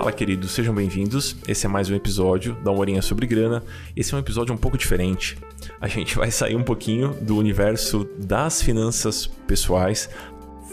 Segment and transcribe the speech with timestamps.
[0.00, 1.36] Fala, queridos, sejam bem-vindos.
[1.46, 3.62] Esse é mais um episódio da Horinha sobre Grana.
[3.94, 5.36] Esse é um episódio um pouco diferente.
[5.78, 10.08] A gente vai sair um pouquinho do universo das finanças pessoais.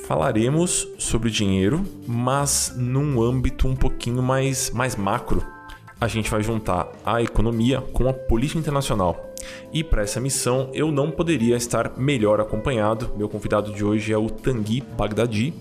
[0.07, 5.46] Falaremos sobre dinheiro, mas num âmbito um pouquinho mais, mais macro.
[6.00, 9.36] A gente vai juntar a economia com a política internacional.
[9.73, 13.11] E para essa missão eu não poderia estar melhor acompanhado.
[13.18, 15.54] Meu convidado de hoje é o Tanguy Bagdadi,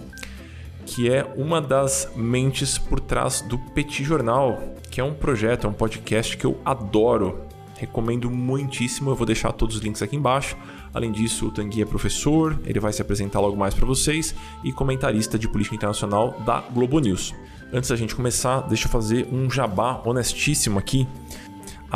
[0.86, 4.58] que é uma das mentes por trás do Petit Jornal,
[4.90, 7.40] que é um projeto, é um podcast que eu adoro.
[7.76, 10.56] Recomendo muitíssimo, eu vou deixar todos os links aqui embaixo.
[10.94, 14.72] Além disso, o Tanguy é professor, ele vai se apresentar logo mais para vocês e
[14.72, 17.34] comentarista de política internacional da Globo News.
[17.72, 21.06] Antes da gente começar, deixa eu fazer um jabá honestíssimo aqui.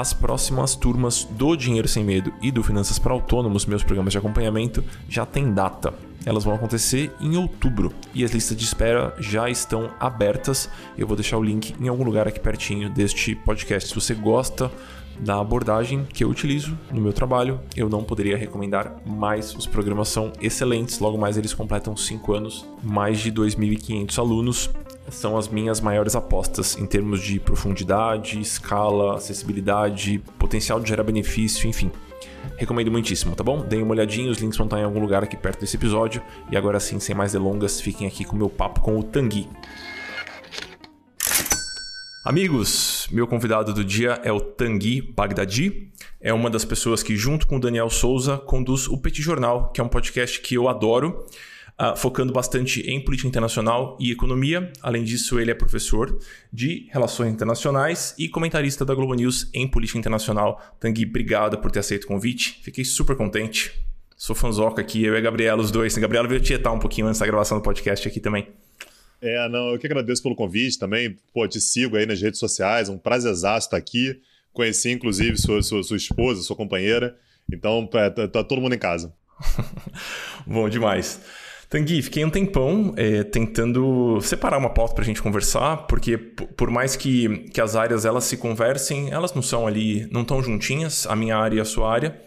[0.01, 4.19] As próximas turmas do Dinheiro Sem Medo e do Finanças para Autônomos, meus programas de
[4.19, 5.93] acompanhamento, já tem data.
[6.25, 10.71] Elas vão acontecer em outubro e as listas de espera já estão abertas.
[10.97, 13.91] Eu vou deixar o link em algum lugar aqui pertinho deste podcast.
[13.91, 14.73] Se você gosta
[15.19, 19.55] da abordagem que eu utilizo no meu trabalho, eu não poderia recomendar mais.
[19.55, 24.71] Os programas são excelentes, logo mais eles completam 5 anos, mais de 2.500 alunos.
[25.11, 31.69] São as minhas maiores apostas em termos de profundidade, escala, acessibilidade, potencial de gerar benefício,
[31.69, 31.91] enfim.
[32.57, 33.61] Recomendo muitíssimo, tá bom?
[33.65, 36.23] Deem uma olhadinha, os links vão estar em algum lugar aqui perto desse episódio.
[36.51, 39.49] E agora sim, sem mais delongas, fiquem aqui com o meu papo com o Tanguy.
[42.25, 45.91] Amigos, meu convidado do dia é o Tanguy Bagdadi.
[46.21, 49.81] É uma das pessoas que, junto com o Daniel Souza, conduz o Petit Jornal, que
[49.81, 51.25] é um podcast que eu adoro
[51.81, 54.71] uh, focando bastante em política internacional e economia.
[54.83, 56.19] Além disso, ele é professor
[56.53, 60.61] de relações internacionais e comentarista da Globo News em política internacional.
[60.79, 62.61] Tanguy, obrigado por ter aceito o convite.
[62.63, 63.73] Fiquei super contente.
[64.17, 65.97] Sou fanzoca aqui, eu e a Gabriela, os dois.
[65.97, 68.49] A Gabriela veio tietar um pouquinho antes da gravação do podcast aqui também.
[69.23, 71.17] É, não, eu que agradeço pelo convite também.
[71.33, 74.21] Pô, te sigo aí nas redes sociais, um prazerzaço estar aqui.
[74.53, 77.17] Conheci, inclusive, sua, sua, sua esposa, sua companheira.
[77.51, 79.15] Então, é, tá, tá todo mundo em casa.
[80.47, 81.21] Bom demais.
[81.71, 86.69] Tanguy, fiquei um tempão é, tentando separar uma pauta para a gente conversar, porque por
[86.69, 91.07] mais que, que as áreas elas se conversem, elas não são ali, não tão juntinhas,
[91.07, 92.21] a minha área e a sua área.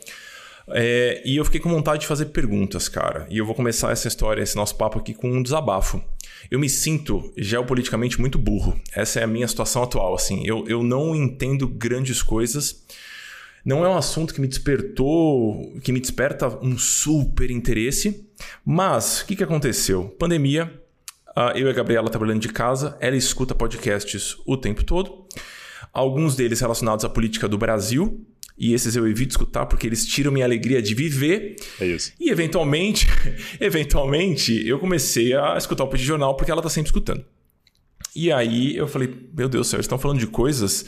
[0.69, 3.27] É, e eu fiquei com vontade de fazer perguntas, cara.
[3.29, 6.01] E eu vou começar essa história, esse nosso papo aqui com um desabafo.
[6.49, 8.79] Eu me sinto geopoliticamente muito burro.
[8.95, 10.15] Essa é a minha situação atual.
[10.15, 12.81] Assim, eu, eu não entendo grandes coisas
[13.65, 18.27] não é um assunto que me despertou, que me desperta um super interesse.
[18.65, 20.09] Mas o que, que aconteceu?
[20.19, 20.81] Pandemia,
[21.55, 25.25] eu e a Gabriela trabalhando de casa, ela escuta podcasts o tempo todo.
[25.93, 28.25] Alguns deles relacionados à política do Brasil,
[28.57, 31.55] e esses eu evito escutar porque eles tiram minha alegria de viver.
[31.79, 32.13] É isso.
[32.19, 33.07] E eventualmente,
[33.59, 37.25] eventualmente, eu comecei a escutar o Petit Jornal porque ela está sempre escutando.
[38.15, 40.85] E aí eu falei, meu Deus do céu, eles estão falando de coisas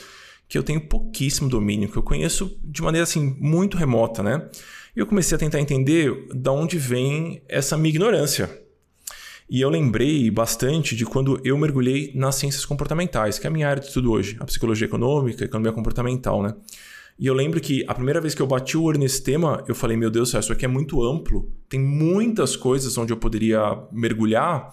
[0.48, 4.50] que eu tenho pouquíssimo domínio, que eu conheço de maneira assim muito remota, né?
[4.96, 8.50] E eu comecei a tentar entender de onde vem essa minha ignorância.
[9.50, 13.68] E eu lembrei bastante de quando eu mergulhei nas ciências comportamentais, que é a minha
[13.68, 16.56] área de estudo hoje, a psicologia econômica, a economia comportamental, né?
[17.18, 19.76] E eu lembro que a primeira vez que eu bati o olho nesse tema, eu
[19.76, 24.70] falei, meu Deus, isso aqui é muito amplo, tem muitas coisas onde eu poderia mergulhar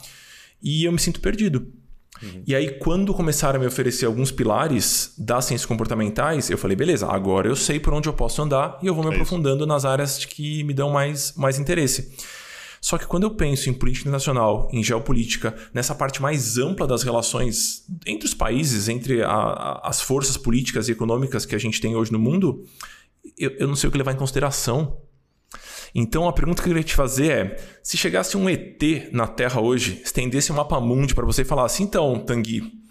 [0.61, 1.73] e eu me sinto perdido.
[2.21, 2.43] Uhum.
[2.47, 7.07] E aí, quando começaram a me oferecer alguns pilares das ciências comportamentais, eu falei, beleza,
[7.07, 9.67] agora eu sei por onde eu posso andar e eu vou me é aprofundando isso.
[9.67, 12.13] nas áreas que me dão mais, mais interesse.
[12.81, 17.05] Só que quando eu penso em política internacional, em geopolítica, nessa parte mais ampla das
[17.05, 21.81] relações entre os países, entre a, a, as forças políticas e econômicas que a gente
[21.81, 22.65] tem hoje no mundo,
[23.39, 25.01] eu, eu não sei o que levar em consideração.
[25.95, 28.83] Então a pergunta que eu queria te fazer é: se chegasse um ET
[29.13, 32.83] na Terra hoje, estendesse um mapa mundi para você e falasse, então, Tanguy,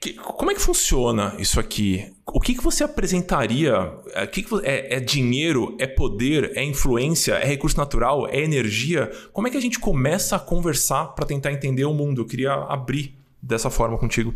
[0.00, 2.10] que, como é que funciona isso aqui?
[2.26, 3.82] O que, que você apresentaria?
[3.82, 5.76] O que, que é, é, dinheiro?
[5.78, 6.52] É poder?
[6.56, 7.34] É influência?
[7.34, 8.26] É recurso natural?
[8.28, 9.10] É energia?
[9.32, 12.22] Como é que a gente começa a conversar para tentar entender o mundo?
[12.22, 14.34] Eu queria abrir dessa forma contigo.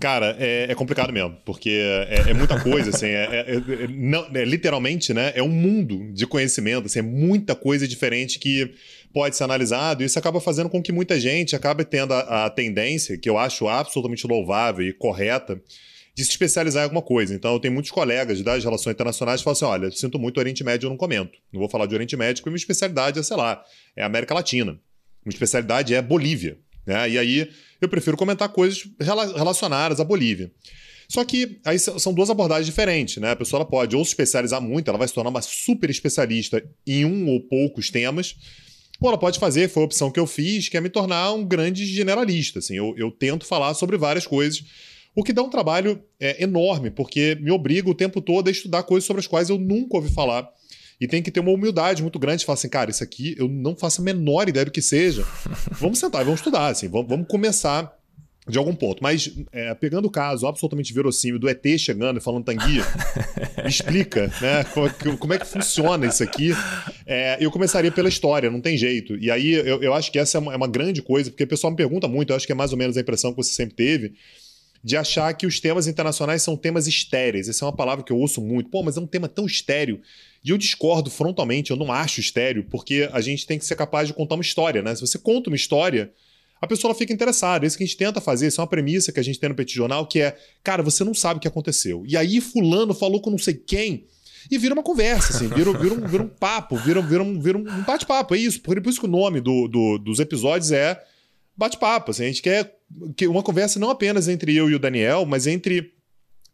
[0.00, 1.70] Cara, é, é, complicado mesmo, porque
[2.08, 6.12] é, é muita coisa, assim, é, é, é não, é, literalmente, né, é um mundo
[6.12, 8.72] de conhecimento, assim, é muita coisa diferente que
[9.12, 12.50] pode ser analisado, e isso acaba fazendo com que muita gente acabe tendo a, a
[12.50, 15.60] tendência, que eu acho absolutamente louvável e correta,
[16.14, 17.32] de se especializar em alguma coisa.
[17.32, 20.64] Então, eu tenho muitos colegas das relações internacionais que falam assim: olha, sinto muito Oriente
[20.64, 21.38] Médio, eu não comento.
[21.52, 23.62] Não vou falar de Oriente Médio, porque minha especialidade é, sei lá,
[23.94, 24.72] é América Latina.
[25.24, 26.58] Minha especialidade é Bolívia.
[26.88, 27.10] Né?
[27.10, 27.50] E aí
[27.82, 30.50] eu prefiro comentar coisas relacionadas à Bolívia.
[31.06, 33.30] Só que aí são duas abordagens diferentes, né?
[33.30, 37.04] A pessoa pode ou se especializar muito, ela vai se tornar uma super especialista em
[37.04, 38.36] um ou poucos temas,
[39.00, 41.44] Ou ela pode fazer, foi a opção que eu fiz, que é me tornar um
[41.44, 42.58] grande generalista.
[42.58, 44.64] Assim, eu, eu tento falar sobre várias coisas,
[45.14, 48.82] o que dá um trabalho é, enorme, porque me obriga o tempo todo a estudar
[48.82, 50.48] coisas sobre as quais eu nunca ouvi falar.
[51.00, 53.48] E tem que ter uma humildade muito grande de falar assim, cara, isso aqui eu
[53.48, 55.24] não faço a menor ideia do que seja.
[55.72, 57.96] vamos sentar e vamos estudar, assim, vamos, vamos começar
[58.48, 59.02] de algum ponto.
[59.02, 62.82] Mas, é, pegando o caso absolutamente verossímil do ET chegando e falando tanguia,
[63.62, 64.64] me explica, né?
[65.18, 66.50] Como é que funciona isso aqui?
[67.06, 69.16] É, eu começaria pela história, não tem jeito.
[69.16, 71.48] E aí eu, eu acho que essa é uma, é uma, grande coisa, porque o
[71.48, 73.52] pessoal me pergunta muito, eu acho que é mais ou menos a impressão que você
[73.52, 74.14] sempre teve,
[74.82, 77.48] de achar que os temas internacionais são temas estéreis.
[77.48, 78.70] Essa é uma palavra que eu ouço muito.
[78.70, 80.00] Pô, mas é um tema tão estéreo.
[80.44, 84.08] E eu discordo frontalmente, eu não acho estéreo, porque a gente tem que ser capaz
[84.08, 84.94] de contar uma história, né?
[84.94, 86.12] Se você conta uma história
[86.60, 87.64] a pessoa fica interessada.
[87.64, 89.48] É isso que a gente tenta fazer, isso é uma premissa que a gente tem
[89.48, 92.04] no Petit Jornal, que é, cara, você não sabe o que aconteceu.
[92.06, 94.06] E aí fulano falou com não sei quem,
[94.50, 97.58] e vira uma conversa, assim, vira, vira, um, vira um papo, vira, vira um, vira
[97.58, 98.60] um bate-papo, é isso.
[98.60, 101.02] Por, isso que o nome do, do, dos episódios é
[101.56, 102.12] bate-papo.
[102.12, 102.76] Assim, a gente quer
[103.16, 105.92] que uma conversa não apenas entre eu e o Daniel, mas entre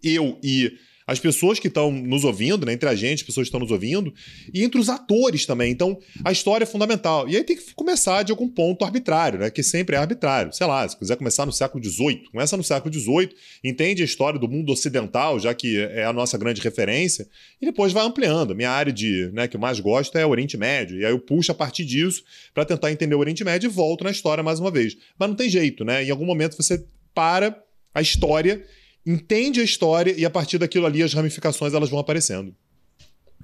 [0.03, 0.73] eu e
[1.07, 3.71] as pessoas que estão nos ouvindo, né, entre a gente, as pessoas que estão nos
[3.71, 4.13] ouvindo,
[4.53, 5.71] e entre os atores também.
[5.71, 7.29] Então, a história é fundamental.
[7.29, 10.53] E aí tem que começar de algum ponto arbitrário, né, que sempre é arbitrário.
[10.53, 13.31] Sei lá, se quiser começar no século XVIII, começa no século XVIII,
[13.63, 17.29] entende a história do mundo ocidental, já que é a nossa grande referência,
[17.61, 18.55] e depois vai ampliando.
[18.55, 21.19] Minha área de, né, que eu mais gosto é o Oriente Médio, e aí eu
[21.19, 22.23] puxo a partir disso
[22.55, 24.97] para tentar entender o Oriente Médio e volto na história mais uma vez.
[25.19, 26.03] Mas não tem jeito, né?
[26.05, 26.85] Em algum momento você
[27.15, 27.63] para
[27.95, 28.65] a história
[29.07, 32.55] entende a história e a partir daquilo ali as ramificações elas vão aparecendo.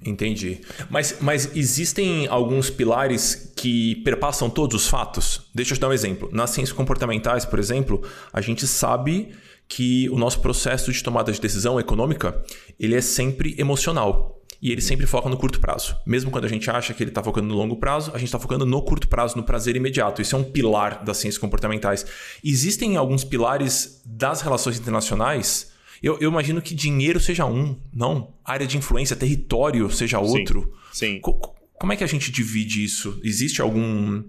[0.03, 0.59] Entendi.
[0.89, 5.49] Mas, mas existem alguns pilares que perpassam todos os fatos?
[5.53, 6.27] Deixa eu te dar um exemplo.
[6.31, 8.01] Nas ciências comportamentais, por exemplo,
[8.33, 9.29] a gente sabe
[9.67, 12.43] que o nosso processo de tomada de decisão econômica
[12.79, 15.97] ele é sempre emocional e ele sempre foca no curto prazo.
[16.05, 18.37] Mesmo quando a gente acha que ele está focando no longo prazo, a gente está
[18.37, 20.21] focando no curto prazo, no prazer imediato.
[20.21, 22.05] Isso é um pilar das ciências comportamentais.
[22.43, 25.71] Existem alguns pilares das relações internacionais.
[26.01, 28.35] Eu, eu imagino que dinheiro seja um, não?
[28.45, 30.73] Área de influência, território seja outro.
[30.93, 31.15] Sim.
[31.15, 31.21] sim.
[31.21, 33.19] como é que a gente divide isso?
[33.23, 34.23] Existe algum.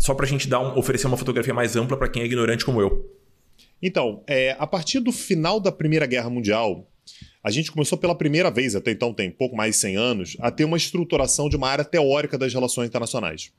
[0.00, 2.64] Só para a gente dar um, oferecer uma fotografia mais ampla para quem é ignorante
[2.64, 3.08] como eu.
[3.80, 6.88] Então, é, a partir do final da Primeira Guerra Mundial,
[7.46, 10.50] a gente começou pela primeira vez, até então tem pouco mais de 100 anos, a
[10.50, 13.52] ter uma estruturação de uma área teórica das relações internacionais.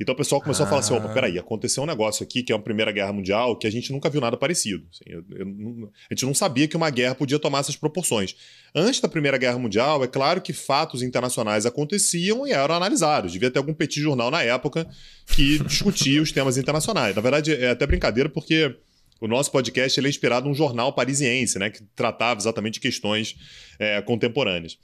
[0.00, 0.66] Então o pessoal começou ah.
[0.68, 1.12] a falar assim: opa, ah.
[1.12, 4.08] peraí, aconteceu um negócio aqui que é a Primeira Guerra Mundial que a gente nunca
[4.08, 4.86] viu nada parecido.
[4.92, 8.36] Assim, eu, eu, a gente não sabia que uma guerra podia tomar essas proporções.
[8.72, 13.32] Antes da Primeira Guerra Mundial, é claro que fatos internacionais aconteciam e eram analisados.
[13.32, 14.86] Devia ter algum petit jornal na época
[15.26, 17.16] que discutia os temas internacionais.
[17.16, 18.76] Na verdade, é até brincadeira porque
[19.22, 23.36] o nosso podcast ele é inspirado num jornal parisiense, né, que tratava exatamente de questões
[23.78, 24.76] é, contemporâneas.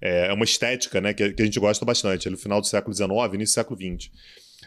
[0.00, 2.94] É, é uma estética né, que, que, a gente gosta bastante, no final do século
[2.94, 4.10] XIX, início do século XX.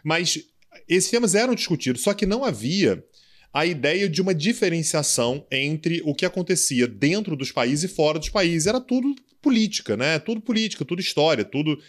[0.04, 0.44] Mas
[0.90, 3.02] esses temas eram discutidos, só que não havia
[3.54, 8.30] a ideia de uma diferenciação entre o que acontecia dentro dos países e fora dos
[8.30, 8.68] países.
[8.68, 10.20] Era tudo política, né?
[10.20, 11.80] Tudo política, tudo história, tudo.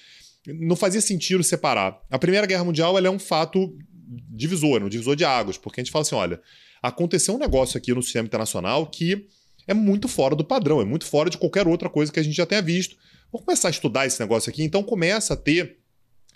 [0.46, 2.00] Não fazia sentido separar.
[2.08, 3.76] A Primeira Guerra Mundial é um fato
[4.06, 6.40] divisor, um divisor de águas, porque a gente fala assim: olha,
[6.84, 9.26] aconteceu um negócio aqui no sistema internacional que
[9.66, 12.36] é muito fora do padrão, é muito fora de qualquer outra coisa que a gente
[12.36, 12.96] já tenha visto.
[13.32, 15.78] Vamos começar a estudar esse negócio aqui, então começa a ter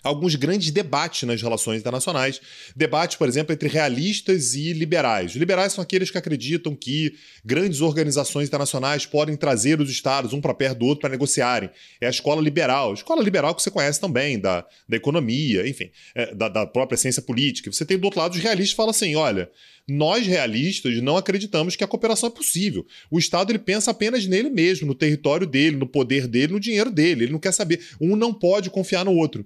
[0.03, 2.41] alguns grandes debates nas relações internacionais.
[2.75, 5.31] Debate, por exemplo, entre realistas e liberais.
[5.31, 7.13] Os liberais são aqueles que acreditam que
[7.43, 11.69] grandes organizações internacionais podem trazer os estados um para perto do outro para negociarem.
[11.99, 12.91] É a escola liberal.
[12.91, 16.97] A escola liberal que você conhece também, da, da economia, enfim, é, da, da própria
[16.97, 17.71] ciência política.
[17.71, 19.49] Você tem do outro lado os realistas que falam assim: olha,
[19.87, 22.85] nós realistas não acreditamos que a cooperação é possível.
[23.09, 26.91] O Estado ele pensa apenas nele mesmo, no território dele, no poder dele, no dinheiro
[26.91, 27.25] dele.
[27.25, 27.81] Ele não quer saber.
[27.99, 29.45] Um não pode confiar no outro.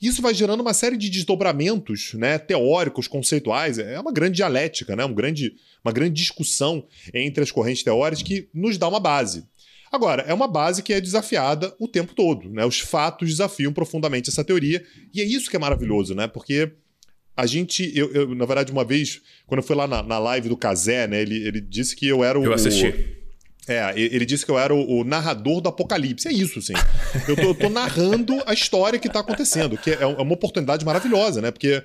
[0.00, 3.78] Isso vai gerando uma série de desdobramentos né, teóricos, conceituais.
[3.78, 5.54] É uma grande dialética, né, um grande,
[5.84, 9.44] uma grande discussão entre as correntes teóricas que nos dá uma base.
[9.92, 12.48] Agora, é uma base que é desafiada o tempo todo.
[12.48, 12.64] Né?
[12.64, 14.84] Os fatos desafiam profundamente essa teoria.
[15.12, 16.28] E é isso que é maravilhoso, né?
[16.28, 16.70] Porque
[17.36, 20.48] a gente, eu, eu, na verdade, uma vez, quando eu fui lá na, na live
[20.48, 22.44] do Casé, né, ele, ele disse que eu era o.
[22.44, 23.19] Eu assisti.
[23.70, 26.26] É, ele disse que eu era o, o, narrador do apocalipse.
[26.26, 26.72] É isso, assim.
[27.28, 30.84] Eu tô, eu tô narrando a história que tá acontecendo, que é, é uma oportunidade
[30.84, 31.52] maravilhosa, né?
[31.52, 31.80] Porque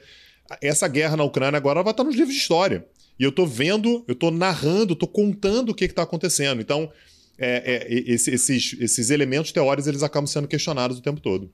[0.59, 2.83] essa guerra na Ucrânia agora vai estar nos livros de história.
[3.19, 6.59] E eu tô vendo, eu tô narrando, tô contando o que, que tá acontecendo.
[6.59, 6.91] Então,
[7.37, 11.53] é, é, esses, esses elementos teóricos eles acabam sendo questionados o tempo todo.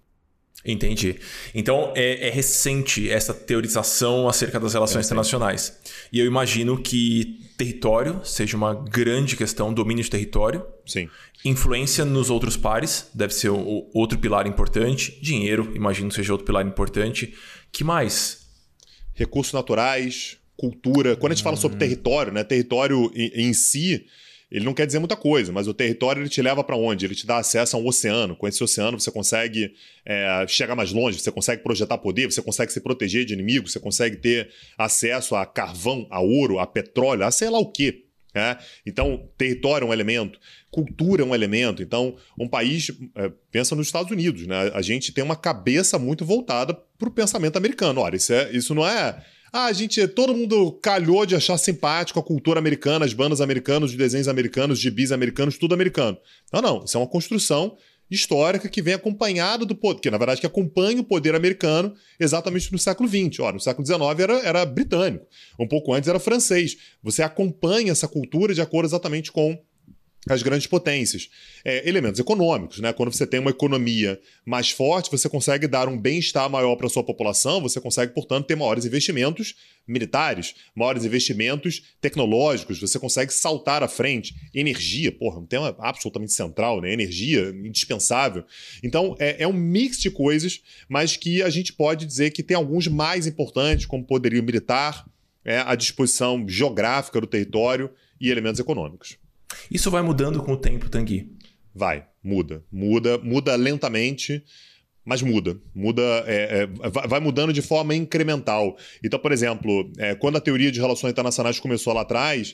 [0.66, 1.18] Entendi.
[1.56, 5.80] Então é, é, recente essa teorização acerca das relações internacionais.
[6.12, 10.66] E eu imagino que território seja uma grande questão, domínio de território.
[10.86, 11.10] Sim.
[11.44, 15.20] Influência nos outros pares deve ser o outro pilar importante.
[15.22, 17.34] Dinheiro, imagino seja outro pilar importante.
[17.72, 18.42] Que mais?
[19.14, 21.16] recursos naturais, cultura.
[21.16, 21.80] Quando a gente fala sobre hum.
[21.80, 22.44] território, né?
[22.44, 24.06] Território em, em si,
[24.52, 27.06] ele não quer dizer muita coisa, mas o território ele te leva para onde?
[27.06, 28.36] Ele te dá acesso a um oceano.
[28.36, 29.74] Com esse oceano você consegue
[30.06, 33.80] é, chegar mais longe, você consegue projetar poder, você consegue se proteger de inimigos, você
[33.80, 38.04] consegue ter acesso a carvão, a ouro, a petróleo, a sei lá o quê.
[38.34, 38.58] É?
[38.86, 40.40] Então, território é um elemento,
[40.70, 41.84] cultura é um elemento.
[41.84, 44.72] Então, um país, é, pensa nos Estados Unidos, né?
[44.74, 48.00] a gente tem uma cabeça muito voltada para o pensamento americano.
[48.00, 49.22] Olha, isso, é, isso não é
[49.54, 53.92] ah, a gente, todo mundo calhou de achar simpático a cultura americana, as bandas americanas,
[53.92, 56.18] os desenhos americanos, os gibis americanos, tudo americano.
[56.54, 56.84] Não, não.
[56.86, 57.76] Isso é uma construção
[58.10, 62.72] histórica que vem acompanhada do poder, que na verdade que acompanha o poder americano exatamente
[62.72, 63.40] no século XX.
[63.40, 65.26] Ora, no século XIX era, era britânico,
[65.58, 66.78] um pouco antes era francês.
[67.02, 69.58] Você acompanha essa cultura de acordo exatamente com
[70.30, 71.30] as grandes potências.
[71.66, 72.94] É, elementos econômicos, né?
[72.94, 76.90] Quando você tem uma economia mais forte, você consegue dar um bem-estar maior para a
[76.90, 79.56] sua população, você consegue, portanto, ter maiores investimentos
[79.88, 84.36] militares, maiores investimentos tecnológicos, você consegue saltar à frente.
[84.54, 86.94] Energia, porra, um tema absolutamente central, né?
[86.94, 88.44] Energia, indispensável.
[88.84, 92.56] Então, é, é um mix de coisas, mas que a gente pode dizer que tem
[92.56, 95.06] alguns mais importantes, como poderio militar,
[95.44, 99.18] é, a disposição geográfica do território e elementos econômicos.
[99.72, 101.32] Isso vai mudando com o tempo, Tanguy?
[101.74, 102.62] Vai, muda.
[102.70, 104.44] Muda, muda lentamente,
[105.06, 105.58] mas muda.
[105.74, 108.78] Muda, é, é, vai mudando de forma incremental.
[109.02, 112.54] Então, por exemplo, é, quando a teoria de relações internacionais começou lá atrás,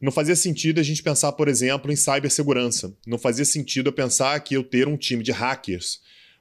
[0.00, 2.96] não fazia sentido a gente pensar, por exemplo, em cibersegurança.
[3.06, 6.00] Não fazia sentido eu pensar que eu ter um time de hackers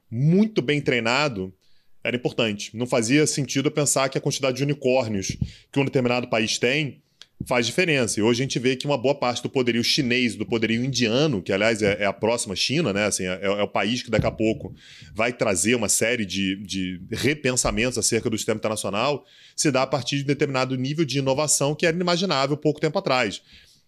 [0.09, 1.53] muito bem treinado
[2.01, 2.69] era importante.
[2.73, 5.35] Não fazia sentido eu pensar que a quantidade de unicórnios
[5.71, 7.03] que um determinado país tem
[7.45, 8.19] faz diferença.
[8.19, 11.41] E hoje a gente vê que uma boa parte do poderio chinês, do poderio indiano,
[11.41, 13.05] que aliás é, é a próxima China, né?
[13.05, 14.73] Assim, é, é, o país que daqui a pouco
[15.13, 19.25] vai trazer uma série de, de repensamentos acerca do sistema internacional,
[19.55, 23.41] se dá a partir de determinado nível de inovação que era inimaginável pouco tempo atrás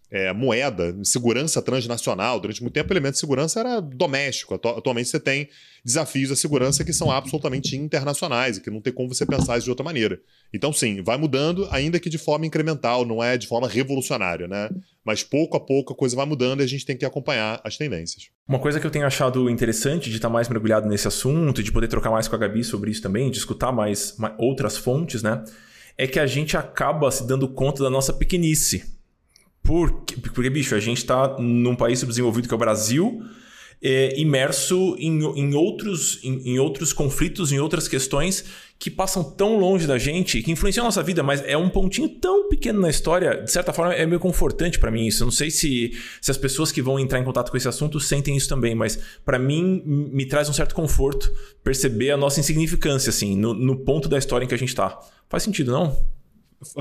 [0.09, 2.39] é, moeda, segurança transnacional.
[2.39, 4.53] Durante muito tempo, o elemento de segurança era doméstico.
[4.55, 5.49] Atualmente, você tem
[5.83, 9.65] desafios da segurança que são absolutamente internacionais e que não tem como você pensar isso
[9.65, 10.19] de outra maneira.
[10.53, 14.69] Então, sim, vai mudando, ainda que de forma incremental, não é de forma revolucionária, né?
[15.03, 17.77] Mas pouco a pouco a coisa vai mudando e a gente tem que acompanhar as
[17.77, 18.29] tendências.
[18.47, 21.87] Uma coisa que eu tenho achado interessante de estar mais mergulhado nesse assunto, de poder
[21.87, 25.43] trocar mais com a Gabi sobre isso também, de escutar mais, mais outras fontes, né?
[25.97, 28.96] É que a gente acaba se dando conta da nossa pequenice
[29.67, 33.21] porque, porque, bicho, a gente está num país subdesenvolvido que é o Brasil,
[33.83, 38.45] é, imerso em, em, outros, em, em, outros conflitos, em outras questões
[38.79, 42.07] que passam tão longe da gente, que influenciam a nossa vida, mas é um pontinho
[42.07, 45.23] tão pequeno na história, de certa forma é meio confortante para mim isso.
[45.23, 47.99] Eu não sei se, se as pessoas que vão entrar em contato com esse assunto
[47.99, 51.29] sentem isso também, mas para mim me traz um certo conforto
[51.61, 54.97] perceber a nossa insignificância, assim, no, no ponto da história em que a gente está.
[55.27, 56.16] Faz sentido, não?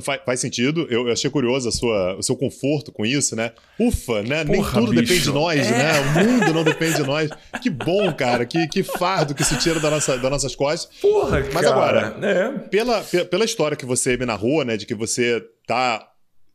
[0.01, 3.53] Faz, faz, sentido, eu, eu, achei curioso a sua, o seu conforto com isso, né?
[3.79, 4.43] Ufa, né?
[4.43, 5.03] Nem tudo bicho.
[5.03, 5.71] depende de nós, é.
[5.71, 6.01] né?
[6.01, 7.31] O mundo não depende de nós.
[7.63, 10.99] Que bom, cara, que, que fardo que se tira da nossa, das nossas costas.
[10.99, 12.59] Porra, Mas cara, agora, é.
[12.69, 14.79] pela, pela história que você me narrou, né?
[14.79, 16.09] De que você tá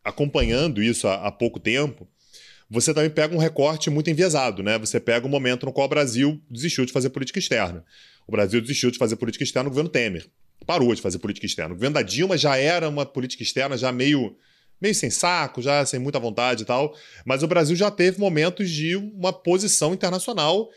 [0.04, 2.08] acompanhando isso há, há pouco tempo,
[2.68, 4.80] você também pega um recorte muito enviesado, né?
[4.80, 7.86] Você pega um momento no qual o Brasil desistiu de fazer política externa.
[8.28, 10.26] O Brasil desistiu de fazer política externa no governo Temer
[10.66, 11.74] parou de fazer política externa.
[11.74, 14.36] O governo da Dilma já era uma política externa já meio
[14.82, 18.68] meio sem saco, já sem muita vontade e tal, mas o Brasil já teve momentos
[18.68, 20.72] de uma posição internacional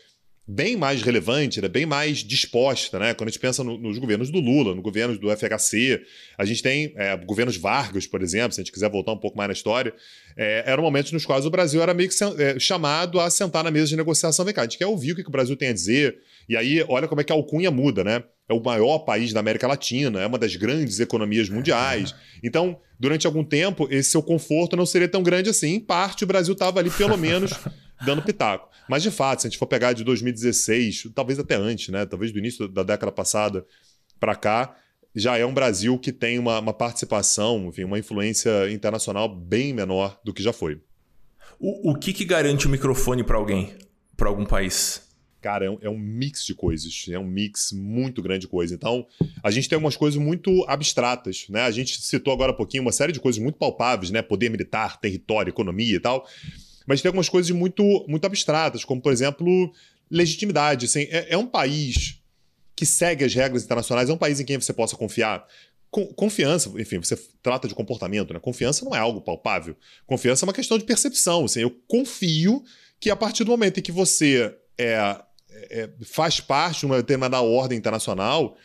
[0.47, 1.67] bem mais relevante, né?
[1.67, 3.13] bem mais disposta, né?
[3.15, 6.03] Quando a gente pensa no, nos governos do Lula, no governos do FHC,
[6.37, 9.35] a gente tem é, governos Vargas, por exemplo, se a gente quiser voltar um pouco
[9.35, 9.91] mais na história,
[10.37, 13.71] é, eram momentos nos quais o Brasil era meio que é, chamado a sentar na
[13.71, 14.45] mesa de negociação.
[14.45, 16.55] Vem cá, a gente quer ouvir o que, que o Brasil tem a dizer, e
[16.55, 18.23] aí olha como é que a alcunha muda, né?
[18.47, 22.13] É o maior país da América Latina, é uma das grandes economias mundiais.
[22.43, 25.73] Então, durante algum tempo, esse seu conforto não seria tão grande assim.
[25.73, 27.51] Em parte, o Brasil estava ali, pelo menos,
[28.05, 28.69] dando pitaco.
[28.87, 32.05] Mas, de fato, se a gente for pegar de 2016, talvez até antes, né?
[32.05, 33.65] Talvez do início da década passada
[34.19, 34.75] para cá,
[35.15, 40.19] já é um Brasil que tem uma, uma, participação, enfim, uma influência internacional bem menor
[40.23, 40.79] do que já foi.
[41.59, 43.73] O, o que, que garante o microfone para alguém,
[44.15, 45.04] para algum país?
[45.45, 48.75] Cara, é um, é um, mix de coisas, é um mix muito grande de coisas.
[48.75, 49.05] Então,
[49.43, 51.61] a gente tem algumas coisas muito abstratas, né?
[51.61, 54.23] A gente citou agora há pouquinho uma série de coisas muito palpáveis, né?
[54.23, 56.27] Poder militar, território, economia e tal.
[56.87, 59.71] Mas tem algumas coisas muito, muito abstratas, como, por exemplo,
[60.09, 60.87] legitimidade.
[60.87, 62.19] Assim, é, é um país
[62.75, 65.45] que segue as regras internacionais, é um país em quem você possa confiar.
[66.15, 68.39] Confiança, enfim, você trata de comportamento, né?
[68.39, 69.77] Confiança não é algo palpável.
[70.07, 71.45] Confiança é uma questão de percepção.
[71.45, 72.63] Assim, eu confio
[72.99, 75.21] que a partir do momento em que você é,
[75.69, 78.57] é, faz parte de uma determinada ordem internacional,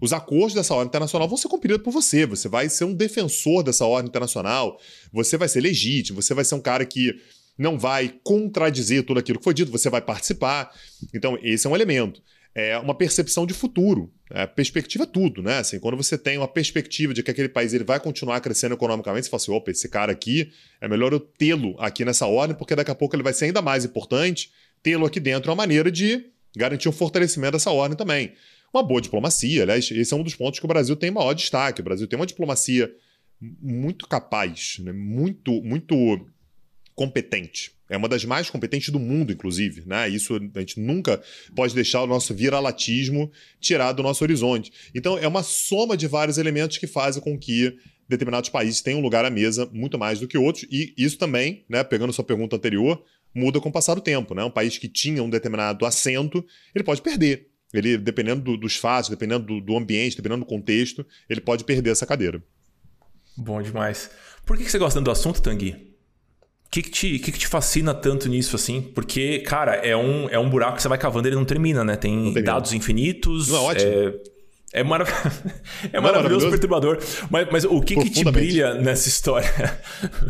[0.00, 2.26] os acordos dessa ordem internacional vão ser cumpridos por você.
[2.26, 4.78] Você vai ser um defensor dessa ordem internacional,
[5.12, 7.14] você vai ser legítimo, você vai ser um cara que
[7.58, 10.70] não vai contradizer tudo aquilo que foi dito, você vai participar.
[11.14, 12.22] Então, esse é um elemento.
[12.54, 14.10] É uma percepção de futuro.
[14.30, 15.58] É, perspectiva é tudo, né?
[15.58, 19.26] Assim, quando você tem uma perspectiva de que aquele país ele vai continuar crescendo economicamente,
[19.26, 20.50] você fala assim: opa, esse cara aqui,
[20.80, 23.60] é melhor eu tê-lo aqui nessa ordem, porque daqui a pouco ele vai ser ainda
[23.60, 24.50] mais importante.
[24.86, 26.26] Tê-lo aqui dentro é uma maneira de
[26.56, 28.34] garantir um fortalecimento dessa ordem também.
[28.72, 31.80] Uma boa diplomacia, aliás, esse é um dos pontos que o Brasil tem maior destaque.
[31.80, 32.94] O Brasil tem uma diplomacia
[33.40, 34.92] muito capaz, né?
[34.92, 36.24] muito, muito
[36.94, 37.72] competente.
[37.90, 39.82] É uma das mais competentes do mundo, inclusive.
[39.84, 40.08] Né?
[40.08, 41.20] Isso a gente nunca
[41.56, 44.70] pode deixar o nosso viralatismo tirado do nosso horizonte.
[44.94, 47.76] Então, é uma soma de vários elementos que fazem com que
[48.08, 50.64] determinados países tenham lugar à mesa muito mais do que outros.
[50.70, 53.04] E isso também, né, pegando sua pergunta anterior,
[53.36, 54.34] muda com o passar do tempo.
[54.34, 54.42] Né?
[54.42, 57.48] Um país que tinha um determinado assento, ele pode perder.
[57.74, 61.90] Ele, dependendo do, dos fatos, dependendo do, do, ambiente, dependendo do contexto, ele pode perder
[61.90, 62.42] essa cadeira.
[63.36, 64.08] Bom demais.
[64.46, 65.72] Por que, que você gosta do assunto, Tanguy?
[66.66, 68.80] O que, que, te, que, que te fascina tanto nisso, assim?
[68.80, 71.84] Porque, cara, é um, é um buraco que você vai cavando e ele não termina,
[71.84, 71.96] né?
[71.96, 72.42] Tem termina.
[72.42, 73.48] dados infinitos.
[73.48, 73.90] Não, é ótimo.
[73.90, 75.10] É, é, marav
[75.92, 76.98] é maravilhoso, perturbador.
[77.30, 79.48] Mas, mas o que, que te brilha nessa história?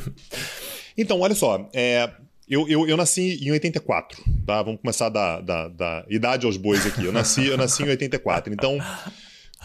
[0.96, 1.68] então, olha só.
[1.72, 2.10] É,
[2.48, 4.62] eu, eu, eu nasci em 84, tá?
[4.62, 7.04] Vamos começar da, da, da idade aos bois aqui.
[7.04, 8.52] Eu nasci, eu nasci em 84.
[8.52, 8.78] Então,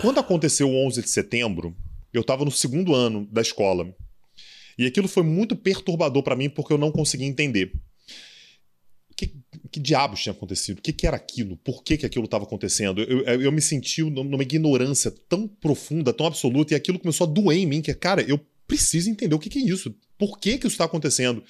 [0.02, 1.76] quando aconteceu o 11 de setembro,
[2.12, 3.94] eu estava no segundo ano da escola.
[4.78, 7.72] E aquilo foi muito perturbador para mim porque eu não conseguia entender.
[9.16, 9.32] Que,
[9.72, 10.80] que diabos tinha acontecido?
[10.80, 11.58] O que, que era aquilo?
[11.58, 13.02] Por que, que aquilo estava acontecendo?
[13.02, 17.30] Eu, eu, eu, me senti numa ignorância tão profunda, tão absoluta, e aquilo começou a
[17.30, 19.96] doer em mim, que, cara, eu preciso entender o que, que é isso.
[20.18, 21.44] Por que, que isso está acontecendo?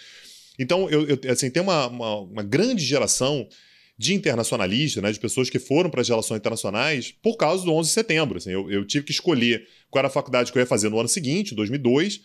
[0.61, 3.47] Então, eu, eu, assim, tem uma, uma, uma grande geração
[3.97, 7.89] de internacionalistas, né, de pessoas que foram para as relações internacionais por causa do 11
[7.89, 8.37] de setembro.
[8.37, 10.99] Assim, eu, eu, tive que escolher qual era a faculdade que eu ia fazer no
[10.99, 12.21] ano seguinte, 2002.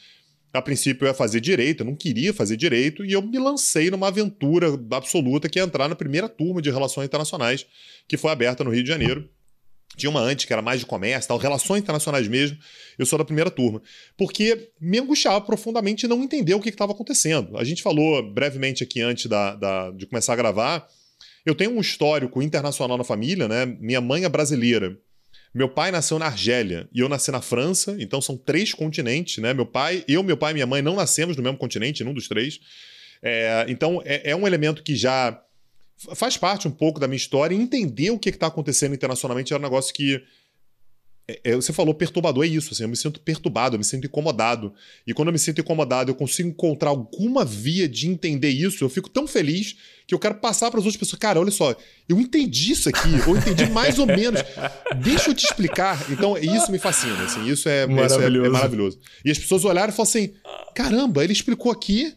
[0.52, 3.90] A princípio eu ia fazer direito, eu não queria fazer direito, e eu me lancei
[3.90, 7.66] numa aventura absoluta que é entrar na primeira turma de relações internacionais
[8.06, 9.28] que foi aberta no Rio de Janeiro.
[9.96, 12.58] Tinha uma antes que era mais de comércio, tal, relações internacionais mesmo.
[12.98, 13.80] Eu sou da primeira turma.
[14.16, 17.56] Porque me angustiava profundamente não entender o que estava acontecendo.
[17.56, 20.86] A gente falou brevemente aqui antes da, da, de começar a gravar.
[21.46, 23.64] Eu tenho um histórico internacional na família, né?
[23.64, 24.98] Minha mãe é brasileira.
[25.54, 29.54] Meu pai nasceu na Argélia e eu nasci na França, então são três continentes, né?
[29.54, 32.28] Meu pai, eu, meu pai e minha mãe não nascemos no mesmo continente, num dos
[32.28, 32.60] três.
[33.22, 35.40] É, então é, é um elemento que já
[36.14, 39.56] faz parte um pouco da minha história e entender o que está acontecendo internacionalmente é
[39.56, 40.22] um negócio que.
[41.28, 42.72] É, é, você falou perturbador, é isso.
[42.72, 44.72] Assim, eu me sinto perturbado, eu me sinto incomodado.
[45.04, 48.88] E quando eu me sinto incomodado, eu consigo encontrar alguma via de entender isso, eu
[48.88, 51.18] fico tão feliz que eu quero passar para as outras pessoas.
[51.18, 51.74] Cara, olha só,
[52.08, 54.40] eu entendi isso aqui, ou entendi mais ou menos.
[55.02, 56.06] Deixa eu te explicar.
[56.12, 57.24] Então, isso me fascina.
[57.24, 58.14] Assim, isso, é maravilhoso.
[58.14, 58.98] Isso é, é maravilhoso.
[59.24, 60.34] E as pessoas olharam e falaram assim:
[60.76, 62.14] caramba, ele explicou aqui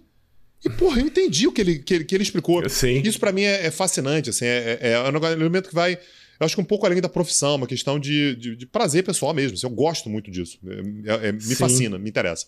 [0.64, 2.68] e, porra, eu entendi o que ele, que ele, que ele explicou.
[2.70, 3.02] Sim.
[3.04, 5.94] Isso para mim é, é, fascinante, assim, é, é, é, um elemento que vai.
[5.94, 9.34] Eu acho que um pouco além da profissão, uma questão de, de, de prazer pessoal
[9.34, 9.56] mesmo.
[9.56, 10.60] Assim, eu gosto muito disso.
[11.06, 11.56] É, é, me Sim.
[11.56, 12.48] fascina, me interessa.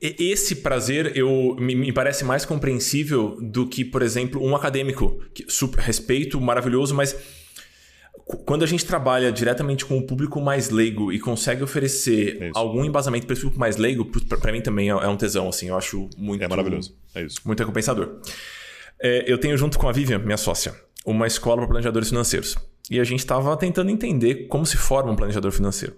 [0.00, 5.20] Esse prazer eu me, me, parece mais compreensível do que, por exemplo, um acadêmico.
[5.34, 7.16] Que, super, respeito, maravilhoso, mas
[8.24, 12.84] quando a gente trabalha diretamente com o público mais leigo e consegue oferecer é algum
[12.84, 15.76] embasamento para esse público mais leigo, para mim também é, é um tesão, assim, eu
[15.76, 16.42] acho muito...
[16.42, 17.40] É maravilhoso, é isso.
[17.44, 18.20] Muito recompensador.
[19.00, 22.56] É, eu tenho junto com a Vivian, minha sócia, uma escola para planejadores financeiros.
[22.90, 25.96] E a gente estava tentando entender como se forma um planejador financeiro.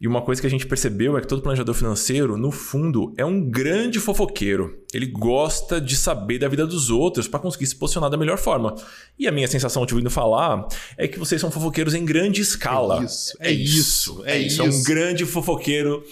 [0.00, 3.24] E uma coisa que a gente percebeu é que todo planejador financeiro, no fundo, é
[3.24, 4.78] um grande fofoqueiro.
[4.94, 8.76] Ele gosta de saber da vida dos outros para conseguir se posicionar da melhor forma.
[9.18, 13.00] E a minha sensação, te ouvindo falar, é que vocês são fofoqueiros em grande escala.
[13.00, 14.22] É isso, é, é isso.
[14.24, 14.62] É, isso.
[14.62, 16.04] é um grande fofoqueiro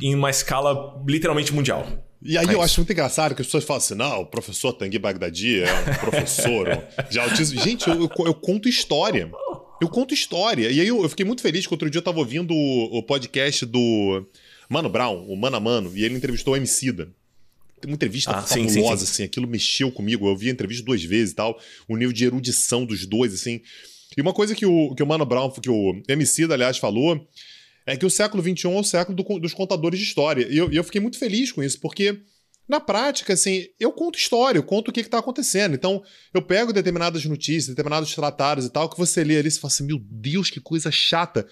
[0.00, 1.86] em uma escala literalmente mundial.
[2.22, 4.72] E aí é eu acho muito engraçado que as pessoas falam assim: não, o professor
[4.72, 6.66] Tanguy Bagdadi é um professor
[7.10, 7.60] de autismo.
[7.60, 9.30] Gente, eu, eu, eu conto história.
[9.80, 10.70] Eu conto história.
[10.70, 13.02] E aí eu, eu, fiquei muito feliz que outro dia eu tava ouvindo o, o
[13.02, 14.26] podcast do
[14.68, 17.12] Mano Brown, o Mano a Mano, e ele entrevistou o Emicida.
[17.80, 19.04] Tem uma entrevista ah, fabulosa, sim, sim, sim.
[19.04, 20.26] assim, aquilo mexeu comigo.
[20.26, 21.58] Eu vi a entrevista duas vezes e tal,
[21.88, 23.60] o nível de erudição dos dois, assim.
[24.16, 27.28] E uma coisa que o, que o Mano Brown, que o Emicida, aliás, falou,
[27.84, 30.46] é que o século XXI é o século do, dos contadores de história.
[30.48, 32.20] E eu, e eu fiquei muito feliz com isso, porque
[32.68, 35.74] na prática, assim, eu conto história, eu conto o que está acontecendo.
[35.74, 39.72] Então, eu pego determinadas notícias, determinados tratados e tal, que você lê ali e fala
[39.72, 41.46] assim: meu Deus, que coisa chata.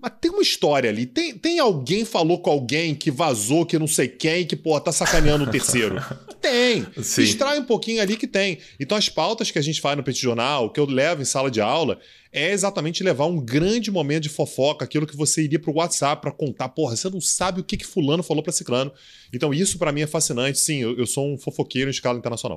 [0.00, 1.04] Mas tem uma história ali.
[1.04, 4.92] Tem, tem alguém falou com alguém que vazou, que não sei quem, que, pô, tá
[4.92, 5.96] sacaneando o terceiro.
[6.40, 6.86] Tem.
[7.02, 7.22] Sim.
[7.22, 8.58] Extrai um pouquinho ali que tem.
[8.80, 11.50] Então, as pautas que a gente faz no Petit Jornal, que eu levo em sala
[11.50, 12.00] de aula,
[12.32, 16.30] é exatamente levar um grande momento de fofoca, aquilo que você iria pro WhatsApp para
[16.30, 16.68] contar.
[16.68, 18.92] Porra, você não sabe o que, que fulano falou para ciclano.
[19.32, 20.58] Então isso para mim é fascinante.
[20.58, 22.56] Sim, eu, eu, sou um fofoqueiro em escala internacional.